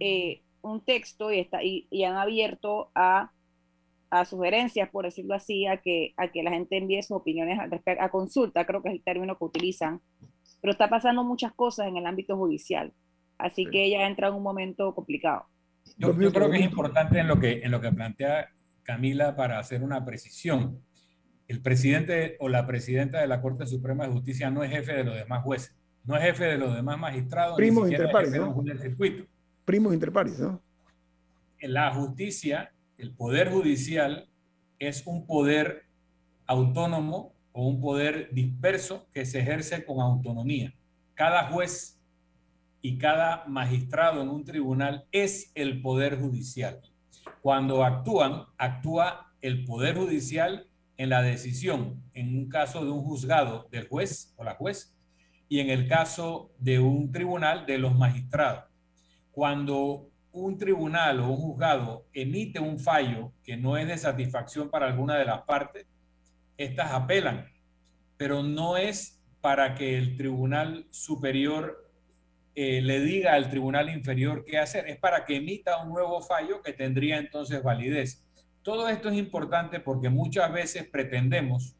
[0.00, 3.32] eh, un texto y, está, y, han abierto a,
[4.10, 7.68] a, sugerencias, por decirlo así, a que, a que la gente envíe sus opiniones a,
[8.04, 10.00] a consulta, creo que es el término que utilizan,
[10.60, 12.92] pero está pasando muchas cosas en el ámbito judicial,
[13.38, 15.46] así que ella entra en un momento complicado.
[15.96, 18.48] Yo, yo, creo que es importante en lo que, en lo que plantea
[18.82, 20.82] Camila, para hacer una precisión.
[21.46, 25.04] El presidente o la presidenta de la Corte Suprema de Justicia no es jefe de
[25.04, 27.56] los demás jueces, no es jefe de los demás magistrados.
[27.56, 28.54] Primos interpares, ¿no?
[28.80, 29.24] circuito.
[29.64, 30.62] Primos interpares, ¿no?
[31.60, 34.28] La justicia, el poder judicial,
[34.78, 35.84] es un poder
[36.46, 40.74] autónomo o un poder disperso que se ejerce con autonomía.
[41.14, 42.00] Cada juez
[42.82, 46.80] y cada magistrado en un tribunal es el poder judicial.
[47.42, 53.68] Cuando actúan, actúa el Poder Judicial en la decisión, en un caso de un juzgado
[53.70, 54.96] del juez o la juez,
[55.48, 58.64] y en el caso de un tribunal de los magistrados.
[59.30, 64.86] Cuando un tribunal o un juzgado emite un fallo que no es de satisfacción para
[64.86, 65.86] alguna de las partes,
[66.58, 67.50] estas apelan,
[68.16, 71.90] pero no es para que el tribunal superior
[72.54, 76.60] eh, le diga al tribunal inferior qué hacer, es para que emita un nuevo fallo
[76.60, 78.26] que tendría entonces validez.
[78.62, 81.76] Todo esto es importante porque muchas veces pretendemos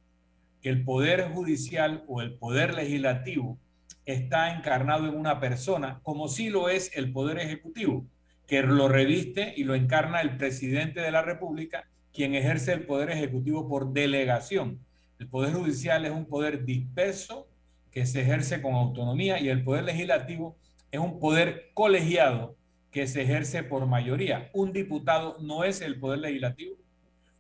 [0.63, 3.59] que el poder judicial o el poder legislativo
[4.07, 8.07] está encarnado en una persona, como si lo es el poder ejecutivo,
[8.47, 13.11] que lo reviste y lo encarna el presidente de la República, quien ejerce el poder
[13.11, 14.81] ejecutivo por delegación.
[15.21, 17.47] El poder judicial es un poder disperso
[17.93, 20.57] que se ejerce con autonomía y el poder legislativo
[20.91, 22.57] es un poder colegiado
[22.91, 24.51] que se ejerce por mayoría.
[24.53, 26.75] Un diputado no es el poder legislativo,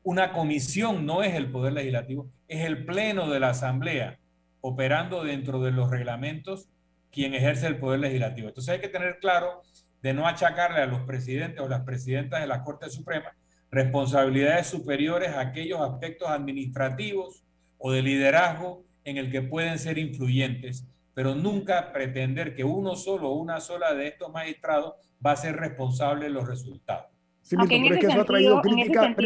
[0.04, 4.20] una comisión no es el poder legislativo, es el pleno de la asamblea
[4.60, 6.68] operando dentro de los reglamentos
[7.10, 8.46] quien ejerce el poder legislativo.
[8.46, 9.60] Entonces hay que tener claro
[10.02, 13.34] de no achacarle a los presidentes o las presidentas de la Corte Suprema
[13.70, 17.44] responsabilidades superiores a aquellos aspectos administrativos
[17.78, 20.86] o de liderazgo en el que pueden ser influyentes
[21.18, 24.94] pero nunca pretender que uno solo o una sola de estos magistrados
[25.26, 27.06] va a ser responsable de los resultados.
[27.42, 29.16] Sí, en, ese sentido, ha traído crítica,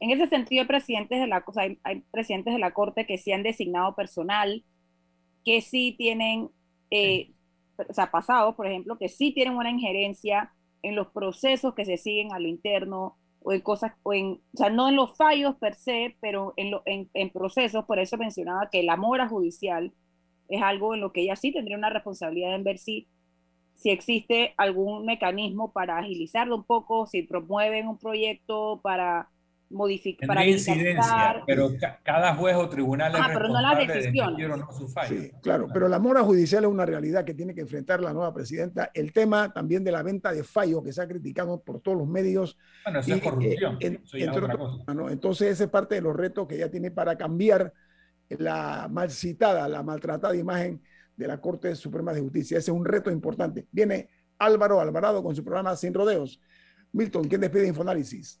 [0.00, 3.42] en ese sentido, presidentes de la, hay, hay, presidentes de la Corte que sí han
[3.42, 4.64] designado personal,
[5.44, 6.48] que sí tienen,
[6.90, 7.32] eh,
[7.76, 10.50] o sea, pasados, por ejemplo, que sí tienen una injerencia
[10.82, 14.56] en los procesos que se siguen a lo interno, o en cosas, o, en, o
[14.56, 18.16] sea, no en los fallos per se, pero en, lo, en, en procesos, por eso
[18.16, 19.92] mencionaba que la mora judicial
[20.48, 23.08] es algo en lo que ella sí tendría una responsabilidad en ver si,
[23.74, 29.28] si existe algún mecanismo para agilizarlo un poco, si promueven un proyecto para
[29.72, 30.26] modificar.
[30.26, 31.70] Para incidencia, pero
[32.02, 34.36] cada juez o tribunal ah, pero no la decisión.
[35.08, 38.32] sí, claro, pero la mora judicial es una realidad que tiene que enfrentar la nueva
[38.32, 38.90] presidenta.
[38.94, 42.06] El tema también de la venta de fallos que se ha criticado por todos los
[42.06, 42.56] medios.
[42.84, 43.78] Bueno, eso es corrupción.
[45.10, 47.72] Entonces, ese es parte de los retos que ella tiene para cambiar
[48.28, 50.82] la mal citada, la maltratada imagen
[51.16, 52.58] de la Corte Suprema de Justicia.
[52.58, 53.66] Ese es un reto importante.
[53.70, 54.08] Viene
[54.38, 56.40] Álvaro Alvarado con su programa Sin Rodeos.
[56.92, 58.40] Milton, ¿quién despide Infoanálisis?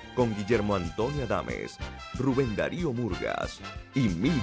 [0.15, 1.77] con Guillermo Antonio Adames,
[2.15, 3.59] Rubén Darío Murgas
[3.95, 4.33] y Mil